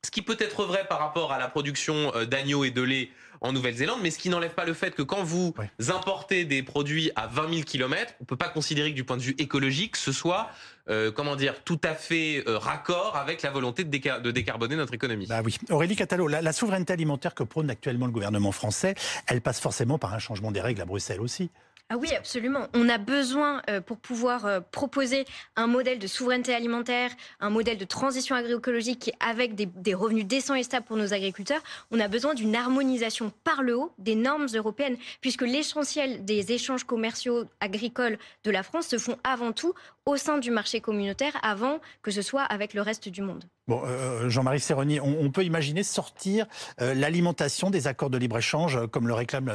ce 0.05 0.11
qui 0.11 0.23
peut 0.23 0.37
être 0.41 0.65
vrai 0.65 0.85
par 0.89 0.99
rapport 0.99 1.33
à 1.33 1.39
la 1.39 1.47
production 1.49 2.13
euh, 2.15 2.25
d'agneaux 2.25 2.65
et 2.65 2.71
de 2.71 2.83
lait 2.83 3.11
en 3.41 3.53
Nouvelle-Zélande, 3.53 3.99
mais 4.03 4.11
ce 4.11 4.19
qui 4.19 4.29
n'enlève 4.29 4.55
pas 4.55 4.65
le 4.65 4.75
fait 4.75 4.95
que 4.95 5.03
quand 5.03 5.23
vous 5.25 5.55
importez 5.89 6.45
des 6.45 6.63
produits 6.63 7.11
à 7.17 7.27
20 7.27 7.55
000 7.55 7.63
km, 7.63 8.15
on 8.21 8.25
peut 8.25 8.37
pas 8.37 8.49
considérer 8.49 8.91
que 8.91 8.97
du 8.97 9.03
point 9.03 9.17
de 9.17 9.23
vue 9.23 9.35
écologique, 9.39 9.97
ce 9.97 10.13
soit 10.13 10.51
euh, 10.89 11.11
comment 11.11 11.35
dire 11.35 11.63
tout 11.65 11.81
à 11.83 11.95
fait 11.95 12.45
euh, 12.47 12.59
raccord 12.59 13.17
avec 13.17 13.43
la 13.43 13.51
volonté 13.51 13.85
de, 13.85 14.21
de, 14.21 14.31
décarboner 14.31 14.77
notre 14.77 14.95
économie. 14.95 15.27
Bah 15.27 15.43
oui, 15.45 15.57
Aurélie 15.71 15.97
Catalo, 15.97 16.29
la, 16.29 16.41
la 16.41 16.53
souveraineté 16.53 16.93
alimentaire 16.93 17.35
que 17.35 17.43
prône 17.43 17.71
actuellement 17.71 18.07
le 18.07 18.13
gouvernement 18.13 18.53
français, 18.53 18.95
elle 19.27 19.41
passe 19.41 19.61
forcément 19.61 19.99
par 19.99 20.15
un 20.15 20.19
changement 20.21 20.53
des 20.53 20.61
règles 20.61 20.81
à 20.81 20.85
Bruxelles 20.85 21.21
aussi. 21.21 21.51
Ah 21.95 21.99
oui, 21.99 22.09
absolument. 22.17 22.69
On 22.73 22.89
a 22.89 22.97
besoin, 22.97 23.61
euh, 23.69 23.83
pour 23.83 23.99
pouvoir 23.99 24.47
euh, 24.47 24.61
proposer 24.61 25.27
un 25.57 25.67
modèle 25.67 25.99
de 25.99 26.07
souveraineté 26.07 26.55
alimentaire, 26.55 27.11
un 27.39 27.51
modèle 27.51 27.77
de 27.77 27.85
transition 27.85 28.35
agroécologique 28.35 29.13
avec 29.21 29.55
des, 29.55 29.93
revenus 29.93 30.25
décents 30.25 30.55
et 30.55 30.63
stables 30.63 30.87
pour 30.87 30.97
nos 30.97 31.13
agriculteurs, 31.13 31.61
on 31.91 32.01
a 32.01 32.09
besoin 32.09 32.33
d'une 32.33 32.57
harmonisation 32.57 33.31
par 33.45 33.63
le 33.63 33.77
haut 33.77 33.93
des 33.99 34.15
normes 34.15 34.47
européennes, 34.55 34.97
puisque 35.21 35.43
l'essentiel 35.43 36.25
des 36.25 36.53
échanges 36.53 36.85
commerciaux 36.85 37.45
agricoles 37.61 38.17
de 38.45 38.51
la 38.51 38.63
France 38.63 38.87
se 38.87 38.97
font 38.97 39.19
avant 39.23 39.53
tout 39.53 39.75
au 40.07 40.17
sein 40.17 40.39
du 40.39 40.51
marché 40.51 40.81
communautaire, 40.81 41.39
avant 41.43 41.81
que 42.03 42.11
ce 42.11 42.23
soit 42.23 42.43
avec 42.43 42.75
le 42.75 42.83
reste 42.83 43.09
du 43.09 43.23
monde. 43.23 43.45
Bon, 43.69 43.83
euh, 43.85 44.29
Jean-Marie 44.29 44.61
Serroni, 44.61 44.99
on, 45.01 45.31
peut 45.31 45.45
imaginer 45.45 45.83
sortir 45.83 46.47
l'alimentation 46.79 47.71
des 47.71 47.87
accords 47.87 48.11
de 48.11 48.19
libre-échange, 48.19 48.87
comme 48.89 49.07
le 49.07 49.15
réclame 49.15 49.49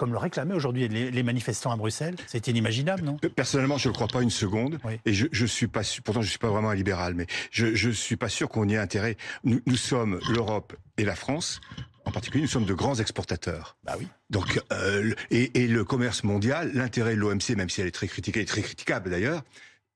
comme 0.00 0.12
le 0.12 0.18
réclamaient 0.18 0.54
aujourd'hui 0.54 0.88
les, 0.88 1.22
manifestants 1.22 1.72
à 1.72 1.76
Bruxelles. 1.76 2.16
C'est 2.26 2.48
inimaginable, 2.48 3.02
non? 3.02 3.18
Personnellement, 3.36 3.76
je 3.76 3.90
ne 3.90 3.92
crois 3.92 4.06
pas 4.06 4.22
une 4.22 4.30
seconde. 4.30 4.78
Et 5.04 5.12
je, 5.12 5.26
je 5.30 5.44
suis 5.44 5.66
pas, 5.66 5.82
pourtant, 6.02 6.22
je 6.22 6.30
suis 6.30 6.38
pas 6.38 6.48
vraiment 6.48 6.70
un 6.70 6.74
libéral, 6.74 7.12
mais 7.12 7.26
je, 7.50 7.66
ne 7.66 7.92
suis 7.92 8.16
pas 8.16 8.30
sûr 8.30 8.48
qu'on 8.48 8.66
y 8.66 8.72
ait 8.72 8.78
intérêt. 8.78 9.18
Nous, 9.44 9.76
sommes 9.76 10.18
l'Europe 10.30 10.74
et 10.96 11.04
la 11.04 11.14
France. 11.14 11.60
En 12.04 12.12
particulier, 12.12 12.42
nous 12.42 12.48
sommes 12.48 12.64
de 12.64 12.74
grands 12.74 12.96
exportateurs. 12.96 13.76
Bah 13.84 13.94
oui. 13.98 14.06
Donc, 14.30 14.60
euh, 14.72 15.12
et, 15.30 15.66
le 15.66 15.84
commerce 15.84 16.24
mondial, 16.24 16.72
l'intérêt 16.74 17.14
de 17.14 17.20
l'OMC, 17.20 17.50
même 17.56 17.68
si 17.68 17.80
elle 17.80 17.86
est 17.86 17.92
très 17.92 18.08
critiquée, 18.08 18.40
et 18.40 18.44
très 18.46 18.62
critiquable 18.62 19.10
d'ailleurs, 19.10 19.42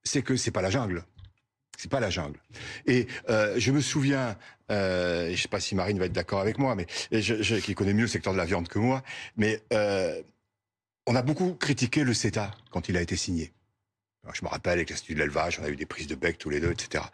c'est 0.02 0.22
que 0.22 0.36
c'est 0.36 0.50
pas 0.50 0.62
la 0.62 0.70
jungle. 0.70 1.04
C'est 1.76 1.90
pas 1.90 2.00
la 2.00 2.10
jungle. 2.10 2.38
Et 2.86 3.06
euh, 3.28 3.54
je 3.58 3.72
me 3.72 3.80
souviens, 3.80 4.36
euh, 4.70 5.30
je 5.34 5.40
sais 5.40 5.48
pas 5.48 5.60
si 5.60 5.74
Marine 5.74 5.98
va 5.98 6.06
être 6.06 6.12
d'accord 6.12 6.40
avec 6.40 6.58
moi, 6.58 6.74
mais 6.74 6.86
je, 7.10 7.58
qui 7.58 7.74
connaît 7.74 7.94
mieux 7.94 8.02
le 8.02 8.08
secteur 8.08 8.32
de 8.32 8.38
la 8.38 8.44
viande 8.44 8.68
que 8.68 8.78
moi, 8.78 9.02
mais 9.36 9.62
euh, 9.72 10.22
on 11.06 11.16
a 11.16 11.22
beaucoup 11.22 11.54
critiqué 11.54 12.04
le 12.04 12.14
CETA 12.14 12.52
quand 12.70 12.88
il 12.88 12.96
a 12.96 13.02
été 13.02 13.16
signé. 13.16 13.52
je 14.32 14.44
me 14.44 14.48
rappelle 14.48 14.74
avec 14.74 14.90
l'Institut 14.90 15.14
de 15.14 15.20
l'élevage, 15.20 15.58
on 15.60 15.64
a 15.64 15.68
eu 15.68 15.76
des 15.76 15.86
prises 15.86 16.06
de 16.06 16.14
bec 16.14 16.38
tous 16.38 16.50
les 16.50 16.60
deux, 16.60 16.70
etc. 16.70 17.04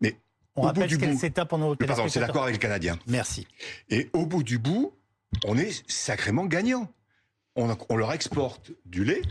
Mais 0.00 0.16
on 0.56 0.62
rappelle 0.62 0.90
ce 0.90 0.96
qu'est 0.96 1.06
le 1.06 1.16
CETA 1.16 1.44
pendant 1.44 1.74
Pardon, 1.74 2.08
c'est 2.08 2.20
l'accord 2.20 2.44
avec 2.44 2.56
le 2.56 2.60
Canadien. 2.60 2.98
Merci. 3.06 3.46
Et 3.90 4.10
au 4.12 4.26
bout 4.26 4.42
du 4.42 4.58
bout, 4.58 4.92
on 5.44 5.56
est 5.58 5.82
sacrément 5.90 6.46
gagnant. 6.46 6.88
On, 7.56 7.76
on 7.88 7.96
leur 7.96 8.12
exporte 8.12 8.72
du 8.84 9.04
lait 9.04 9.22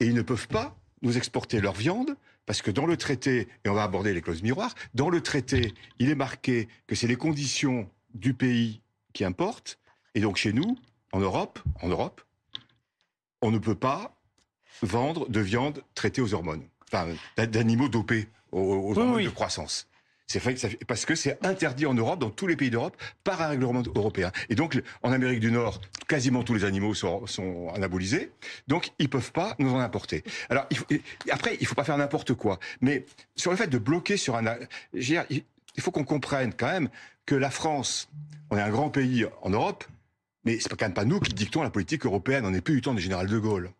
et 0.00 0.06
ils 0.06 0.14
ne 0.14 0.22
peuvent 0.22 0.48
pas 0.48 0.76
nous 1.02 1.16
exporter 1.16 1.60
leur 1.60 1.74
viande 1.74 2.16
parce 2.48 2.62
que 2.62 2.70
dans 2.70 2.86
le 2.86 2.96
traité, 2.96 3.46
et 3.64 3.68
on 3.68 3.74
va 3.74 3.82
aborder 3.82 4.14
les 4.14 4.22
clauses 4.22 4.42
miroirs, 4.42 4.74
dans 4.94 5.10
le 5.10 5.20
traité, 5.20 5.74
il 5.98 6.08
est 6.08 6.14
marqué 6.14 6.66
que 6.86 6.94
c'est 6.94 7.06
les 7.06 7.16
conditions 7.16 7.90
du 8.14 8.32
pays 8.32 8.80
qui 9.12 9.22
importent, 9.24 9.78
et 10.14 10.20
donc 10.20 10.36
chez 10.36 10.54
nous, 10.54 10.78
en 11.12 11.20
Europe, 11.20 11.58
en 11.82 11.88
Europe, 11.88 12.22
on 13.42 13.50
ne 13.50 13.58
peut 13.58 13.74
pas 13.74 14.16
vendre 14.82 15.28
de 15.28 15.40
viande 15.40 15.82
traitée 15.94 16.22
aux 16.22 16.32
hormones, 16.32 16.62
enfin, 16.90 17.08
d'animaux 17.36 17.90
dopés 17.90 18.28
aux, 18.52 18.98
hormones 18.98 19.24
de 19.24 19.28
croissance. 19.28 19.86
C'est 20.28 20.40
parce 20.86 21.06
que 21.06 21.14
c'est 21.14 21.44
interdit 21.44 21.86
en 21.86 21.94
Europe, 21.94 22.18
dans 22.18 22.28
tous 22.28 22.46
les 22.46 22.54
pays 22.54 22.68
d'Europe, 22.68 22.96
par 23.24 23.40
un 23.40 23.48
règlement 23.48 23.82
européen. 23.94 24.30
Et 24.50 24.54
donc, 24.54 24.78
en 25.02 25.10
Amérique 25.10 25.40
du 25.40 25.50
Nord, 25.50 25.80
quasiment 26.06 26.42
tous 26.42 26.52
les 26.52 26.64
animaux 26.64 26.92
sont, 26.92 27.72
anabolisés, 27.74 28.30
donc 28.66 28.90
ils 28.98 29.08
peuvent 29.08 29.32
pas 29.32 29.56
nous 29.58 29.72
en 29.72 29.78
importer. 29.78 30.22
Alors, 30.50 30.66
il 30.90 31.00
après, 31.30 31.56
il 31.60 31.66
faut 31.66 31.74
pas 31.74 31.84
faire 31.84 31.96
n'importe 31.96 32.34
quoi. 32.34 32.58
Mais 32.82 33.06
sur 33.36 33.50
le 33.50 33.56
fait 33.56 33.68
de 33.68 33.78
bloquer 33.78 34.18
sur 34.18 34.36
un, 34.36 34.44
il 34.92 35.44
faut 35.80 35.90
qu'on 35.92 36.04
comprenne 36.04 36.52
quand 36.52 36.70
même 36.70 36.90
que 37.24 37.34
la 37.34 37.50
France, 37.50 38.10
on 38.50 38.58
est 38.58 38.62
un 38.62 38.70
grand 38.70 38.90
pays 38.90 39.26
en 39.40 39.48
Europe, 39.48 39.84
mais 40.44 40.58
c'est 40.60 40.68
quand 40.68 40.86
même 40.86 40.94
pas 40.94 41.06
nous 41.06 41.20
qui 41.20 41.32
dictons 41.32 41.62
la 41.62 41.70
politique 41.70 42.04
européenne. 42.04 42.44
On 42.44 42.50
n'est 42.50 42.60
plus 42.60 42.74
du 42.74 42.80
temps 42.82 42.94
du 42.94 43.00
général 43.00 43.28
de 43.28 43.38
Gaulle. 43.38 43.70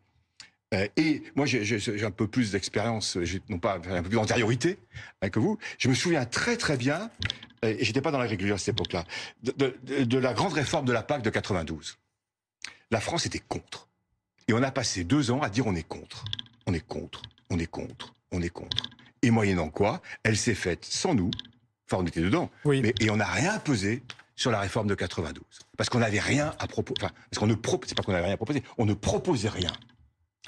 Euh, 0.75 0.87
et 0.97 1.23
moi, 1.35 1.47
j'ai 1.47 2.05
un 2.05 2.11
peu 2.11 2.27
plus 2.27 2.53
d'expérience, 2.53 3.17
non 3.49 3.59
pas 3.59 3.77
un 3.77 4.03
peu 4.03 4.09
plus 4.09 4.17
d'antériorité 4.17 4.79
hein, 5.23 5.31
que 5.31 5.39
vous. 5.39 5.59
Je 5.79 5.89
me 5.89 5.95
souviens 5.95 6.25
très 6.27 6.57
très 6.57 6.77
bien, 6.77 7.11
euh, 7.65 7.75
et 7.79 7.85
j'étais 7.85 8.03
pas 8.03 8.11
dans 8.11 8.19
l'agriculture 8.19 8.57
à 8.57 8.59
cette 8.59 8.75
époque-là, 8.75 9.05
de, 9.43 10.05
de, 10.05 10.19
la 10.19 10.35
grande 10.35 10.53
réforme 10.53 10.85
de 10.85 10.93
la 10.93 11.03
PAC 11.03 11.23
de 11.23 11.31
92. 11.31 11.99
La 12.91 13.01
France 13.01 13.27
était 13.27 13.39
contre. 13.41 13.89
Et 14.47 14.53
on 14.53 14.63
a 14.63 14.71
passé 14.71 15.05
deux 15.05 15.31
ans 15.31 15.41
à 15.41 15.51
dire 15.51 15.67
on 15.67 15.75
est 15.75 15.87
contre, 15.87 16.25
on 16.67 16.75
est 16.75 16.87
contre, 16.87 17.23
on 17.51 17.59
est 17.59 17.67
contre, 17.67 18.15
on 18.33 18.41
est 18.41 18.49
contre. 18.49 18.85
Et 19.23 19.31
moyennant 19.31 19.69
quoi, 19.69 20.01
elle 20.23 20.37
s'est 20.37 20.55
faite 20.55 20.85
sans 20.85 21.15
nous. 21.15 21.31
Enfin, 21.87 22.03
on 22.03 22.07
était 22.07 22.21
dedans. 22.21 22.51
Oui. 22.65 22.81
Mais, 22.83 22.95
et 23.01 23.11
on 23.11 23.17
n'a 23.17 23.27
rien 23.27 23.59
pesé 23.59 24.03
sur 24.37 24.51
la 24.51 24.61
réforme 24.61 24.87
de 24.87 24.95
92. 24.95 25.43
Parce 25.77 25.91
qu'on 25.91 25.99
n'avait 25.99 26.21
rien 26.21 26.55
à 26.59 26.67
proposer. 26.67 27.03
Enfin, 27.03 27.13
parce 27.31 27.41
qu'on 27.41 27.47
ne 27.47 27.55
c'est 27.87 27.97
pas 27.97 28.03
qu'on 28.03 28.13
n'avait 28.13 28.27
rien 28.27 28.35
à 28.35 28.37
proposer, 28.37 28.63
on 28.79 28.87
ne 28.87 28.95
proposait 28.95 29.49
rien. 29.49 29.73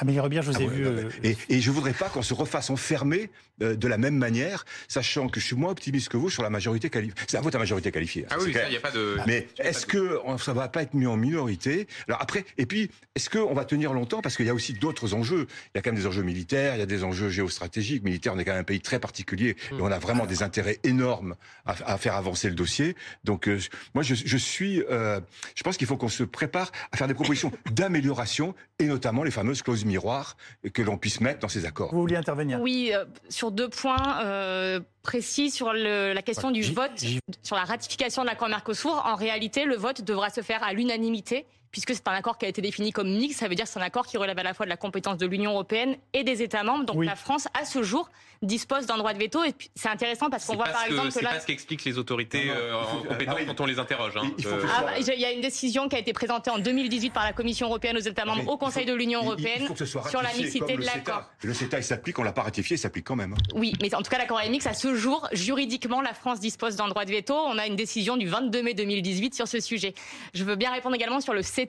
Amélie 0.01 0.19
Robert, 0.19 0.43
je 0.43 0.51
vous 0.51 0.63
ai 0.63 0.67
ah 0.67 0.75
vu. 0.75 0.87
Euh, 0.87 1.11
et, 1.23 1.37
et, 1.51 1.61
je 1.61 1.71
voudrais 1.71 1.93
pas 1.93 2.09
qu'on 2.09 2.23
se 2.23 2.33
refasse 2.33 2.71
enfermer 2.71 3.29
euh, 3.61 3.77
de 3.77 3.87
la 3.87 3.99
même 3.99 4.17
manière, 4.17 4.65
sachant 4.89 5.29
que 5.29 5.41
je 5.41 5.45
suis 5.45 5.57
moins 5.57 5.71
optimiste 5.71 6.09
que 6.09 6.17
vous 6.17 6.31
sur 6.31 6.43
la 6.43 6.49
majorité 6.49 6.89
qualifiée. 6.89 7.15
C'est 7.29 7.37
à 7.37 7.59
majorité 7.59 7.93
qualifiée. 7.93 8.25
Hein, 8.25 8.37
ah 8.37 8.37
oui, 8.41 8.55
il 8.65 8.71
n'y 8.71 8.77
a 8.77 8.81
pas 8.81 8.93
de. 8.93 9.19
Mais 9.27 9.47
est-ce 9.59 9.85
que 9.85 10.19
ça 10.39 10.55
va 10.55 10.69
pas 10.69 10.83
être 10.83 10.95
mis 10.95 11.07
en 11.07 11.19
minorité? 11.19 11.87
Alors 12.09 12.23
après, 12.23 12.47
et 12.57 12.65
puis, 12.65 12.91
est-ce 13.15 13.29
qu'on 13.29 13.53
va 13.53 13.67
tenir 13.67 13.93
longtemps? 13.93 14.23
Parce 14.23 14.37
qu'il 14.37 14.47
y 14.47 14.49
a 14.49 14.55
aussi 14.55 14.73
d'autres 14.73 15.13
enjeux. 15.13 15.47
Il 15.75 15.77
y 15.77 15.79
a 15.79 15.83
quand 15.83 15.91
même 15.91 16.01
des 16.01 16.07
enjeux 16.07 16.23
militaires, 16.23 16.77
il 16.77 16.79
y 16.79 16.83
a 16.83 16.87
des 16.87 17.05
enjeux 17.05 17.29
géostratégiques, 17.29 18.03
militaires. 18.03 18.33
On 18.35 18.39
est 18.39 18.47
quand 18.47 18.53
même 18.53 18.63
un 18.63 18.65
pays 18.65 18.81
très 18.81 19.01
particulier 19.01 19.57
et 19.71 19.81
on 19.81 19.93
a 19.93 19.99
vraiment 19.99 20.25
des 20.25 20.43
intérêts 20.43 20.79
énormes 20.83 21.35
à, 21.67 21.75
à 21.85 21.99
faire 21.99 22.15
avancer 22.15 22.49
le 22.49 22.55
dossier. 22.55 22.97
Donc, 23.25 23.49
euh, 23.49 23.59
moi, 23.95 24.03
je, 24.03 24.15
je 24.15 24.37
suis. 24.39 24.77
je 24.77 25.63
pense 25.63 25.77
qu'il 25.77 25.87
faut 25.87 25.99
qu'on 25.99 26.09
se 26.09 26.25
prépare 26.25 26.73
à 26.93 26.97
faire 26.97 27.09
des 27.09 27.15
propositions 27.15 27.53
d'amélioration 27.73 28.55
et 28.79 28.87
notamment 28.87 29.25
les 29.25 29.31
fameuses 29.31 29.61
clauses 29.61 29.85
miroirs 29.90 30.37
que 30.72 30.83
l'on 30.83 30.96
puisse 30.96 31.20
mettre 31.20 31.40
dans 31.40 31.48
ces 31.48 31.66
accords. 31.66 31.92
Vous 31.92 32.00
vouliez 32.00 32.16
intervenir? 32.16 32.61
Oui, 32.61 32.92
euh, 32.94 33.05
sur 33.29 33.50
deux 33.50 33.68
points 33.68 34.20
euh, 34.24 34.81
précis 35.03 35.50
sur 35.50 35.72
la 35.72 36.22
question 36.22 36.50
du 36.50 36.62
vote, 36.62 37.05
sur 37.42 37.57
la 37.57 37.64
ratification 37.64 38.22
de 38.22 38.29
l'accord 38.29 38.48
Mercosur. 38.48 39.03
En 39.05 39.16
réalité, 39.16 39.64
le 39.64 39.76
vote 39.76 40.03
devra 40.03 40.31
se 40.31 40.40
faire 40.40 40.62
à 40.62 40.72
l'unanimité 40.72 41.46
puisque 41.70 41.94
c'est 41.94 42.06
un 42.09 42.12
accord 42.12 42.38
qui 42.38 42.46
a 42.46 42.48
été 42.48 42.61
défini 42.61 42.92
comme 42.92 43.09
mix, 43.09 43.37
ça 43.37 43.48
veut 43.48 43.54
dire 43.54 43.64
que 43.64 43.70
c'est 43.70 43.78
un 43.78 43.83
accord 43.83 44.06
qui 44.06 44.16
relève 44.16 44.38
à 44.38 44.42
la 44.42 44.54
fois 44.54 44.66
de 44.66 44.70
la 44.70 44.76
compétence 44.76 45.18
de 45.18 45.26
l'Union 45.26 45.52
européenne 45.52 45.96
et 46.12 46.24
des 46.24 46.42
États 46.42 46.64
membres. 46.64 46.85
Donc 46.85 47.04
la 47.04 47.16
France, 47.16 47.46
à 47.59 47.64
ce 47.64 47.83
jour, 47.83 48.11
dispose 48.42 48.87
d'un 48.87 48.96
droit 48.96 49.12
de 49.12 49.18
veto. 49.18 49.44
Et 49.44 49.54
c'est 49.74 49.88
intéressant 49.88 50.30
parce 50.30 50.46
qu'on 50.46 50.56
voit 50.56 50.64
par 50.66 50.85
exemple 50.85 51.12
que 51.12 51.20
là... 51.20 51.30
C'est 51.30 51.37
pas 51.37 51.40
ce 51.40 51.46
qu'expliquent 51.46 51.85
les 51.85 51.98
autorités 51.98 52.50
euh, 52.50 52.74
compétentes 53.06 53.37
ah 53.38 53.44
quand 53.46 53.61
on 53.61 53.66
les 53.66 53.78
interroge. 53.78 54.16
Hein. 54.16 54.30
Euh, 54.46 54.66
ah, 54.68 54.98
il 54.98 55.20
y 55.20 55.24
a 55.24 55.33
une 55.33 55.42
décision 55.42 55.88
qui 55.88 55.96
a 55.96 55.98
été 55.98 56.12
présentée 56.12 56.50
en 56.50 56.59
2018 56.59 57.11
par 57.11 57.24
la 57.24 57.33
Commission 57.33 57.68
européenne 57.68 57.96
aux 57.96 58.00
États 58.00 58.24
membres 58.24 58.48
au 58.48 58.56
Conseil 58.56 58.87
de 58.87 58.94
l'Union 58.94 59.22
européenne 59.22 59.68
sur 59.76 60.22
la 60.22 60.33
mixité 60.35 60.76
de 60.76 60.85
l'accord. 60.85 61.30
Le 61.42 61.54
CETA, 61.54 61.78
il 61.78 61.85
s'applique, 61.85 62.18
on 62.18 62.22
l'a 62.22 62.33
pas 62.33 62.42
ratifié, 62.42 62.76
il 62.76 62.78
s'applique 62.78 63.06
quand 63.06 63.16
même. 63.16 63.35
Hein. 63.35 63.42
Oui, 63.54 63.74
mais 63.80 63.94
en 63.94 64.02
tout 64.02 64.11
cas, 64.11 64.18
l'accord 64.18 64.40
est 64.40 64.48
mix. 64.48 64.66
À 64.66 64.74
ce 64.74 64.94
jour, 64.94 65.28
juridiquement, 65.33 66.00
la 66.00 66.14
France 66.14 66.40
dispose 66.40 66.76
d'un 66.76 66.88
droit 66.88 67.04
de 67.04 67.11
veto. 67.11 67.35
On 67.35 67.59
a 67.59 67.66
une 67.66 67.76
décision 67.76 68.16
du 68.16 68.26
22 68.26 68.62
mai 68.62 68.74
2018 68.74 69.35
sur 69.35 69.48
ce 69.48 69.61
sujet. 69.61 69.94
Je 70.35 70.44
veux 70.44 70.56
bien 70.56 70.72
répondre 70.72 70.94
également 70.94 71.20
sur 71.20 71.35
le 71.35 71.42
CETA 71.42 71.60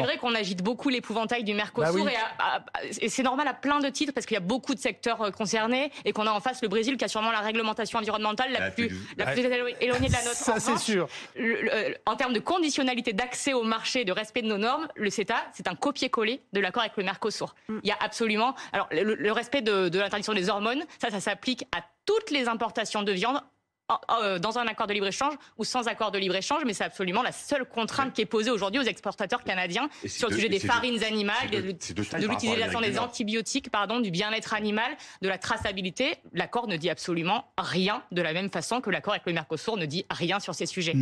vrai 0.00 0.18
qu'on 0.18 0.34
agite 0.34 0.62
beaucoup 0.62 0.88
l'épouvantail 0.88 1.44
du 1.44 1.54
Mercosur 1.54 2.04
bah 2.04 2.62
et, 3.00 3.08
c'est 3.08 3.22
normal 3.22 3.48
à 3.48 3.54
plein 3.54 3.80
de 3.80 3.88
titres 3.88 4.12
parce 4.12 4.26
qu'il 4.26 4.34
y 4.34 4.38
a 4.38 4.40
beaucoup 4.40 4.74
de 4.74 4.80
secteurs 4.80 5.22
euh, 5.22 5.30
concernés 5.30 5.90
et 6.04 6.12
qu'on 6.12 6.26
a 6.26 6.30
en 6.30 6.40
face 6.40 6.62
le 6.62 6.68
Brésil 6.68 6.96
qui 6.96 7.04
a 7.04 7.08
sûrement 7.08 7.30
la 7.30 7.40
réglementation 7.40 7.98
environnementale 7.98 8.52
la, 8.52 8.70
plus, 8.70 8.90
la 9.16 9.26
plus 9.26 9.40
éloignée 9.40 10.08
de 10.08 10.12
la 10.12 10.24
nôtre. 10.24 10.36
Ça, 10.36 10.60
c'est 10.60 10.78
sûr. 10.78 11.08
Euh, 11.38 11.94
en 12.06 12.16
termes 12.16 12.32
de 12.32 12.40
conditionnalité 12.40 13.12
d'accès 13.12 13.52
au 13.52 13.62
marché, 13.62 14.04
de 14.04 14.12
respect 14.12 14.42
de 14.42 14.48
nos 14.48 14.58
normes, 14.58 14.88
le 14.94 15.10
CETA, 15.10 15.36
c'est 15.52 15.68
un 15.68 15.74
copier-coller 15.74 16.40
de 16.52 16.60
l'accord 16.60 16.82
avec 16.82 16.96
le 16.96 17.04
Mercosur. 17.04 17.54
Mm. 17.68 17.78
Il 17.82 17.88
y 17.88 17.92
a 17.92 17.98
absolument. 18.00 18.54
Alors, 18.72 18.88
le, 18.90 19.32
respect 19.32 19.62
de, 19.62 19.88
de 19.88 19.98
l'interdiction 19.98 20.34
des 20.34 20.48
hormones, 20.48 20.84
ça, 21.00 21.10
ça 21.10 21.20
s'applique 21.20 21.64
à 21.76 21.82
toutes 22.06 22.30
les 22.30 22.48
importations 22.48 23.02
de 23.02 23.12
viande 23.12 23.40
dans 24.40 24.58
un 24.58 24.66
accord 24.66 24.86
de 24.86 24.92
libre-échange 24.92 25.34
ou 25.56 25.64
sans 25.64 25.88
accord 25.88 26.10
de 26.10 26.18
libre-échange, 26.18 26.62
mais 26.66 26.74
c'est 26.74 26.84
absolument 26.84 27.22
la 27.22 27.32
seule 27.32 27.64
contrainte 27.64 28.12
qui 28.12 28.20
est 28.20 28.26
posée 28.26 28.50
aujourd'hui 28.50 28.80
aux 28.80 28.84
exportateurs 28.84 29.42
canadiens 29.44 29.88
sur 30.06 30.28
le 30.28 30.34
sujet 30.34 30.48
des 30.48 30.58
farines 30.58 31.02
animales, 31.04 31.50
de, 31.50 31.58
l'utilisation 31.58 32.80
des 32.80 32.98
antibiotiques, 32.98 33.70
pardon, 33.70 34.00
du 34.00 34.10
bien-être 34.10 34.52
animal, 34.52 34.90
de 35.22 35.28
la 35.28 35.38
traçabilité. 35.38 36.16
L'accord 36.34 36.68
ne 36.68 36.76
dit 36.76 36.90
absolument 36.90 37.50
rien 37.56 38.02
de 38.12 38.20
la 38.20 38.32
même 38.32 38.50
façon 38.50 38.80
que 38.80 38.90
l'accord 38.90 39.14
avec 39.14 39.26
le 39.26 39.32
Mercosur 39.32 39.76
ne 39.76 39.86
dit 39.86 40.04
rien 40.10 40.38
sur 40.38 40.54
ces 40.54 40.66
sujets. 40.66 40.92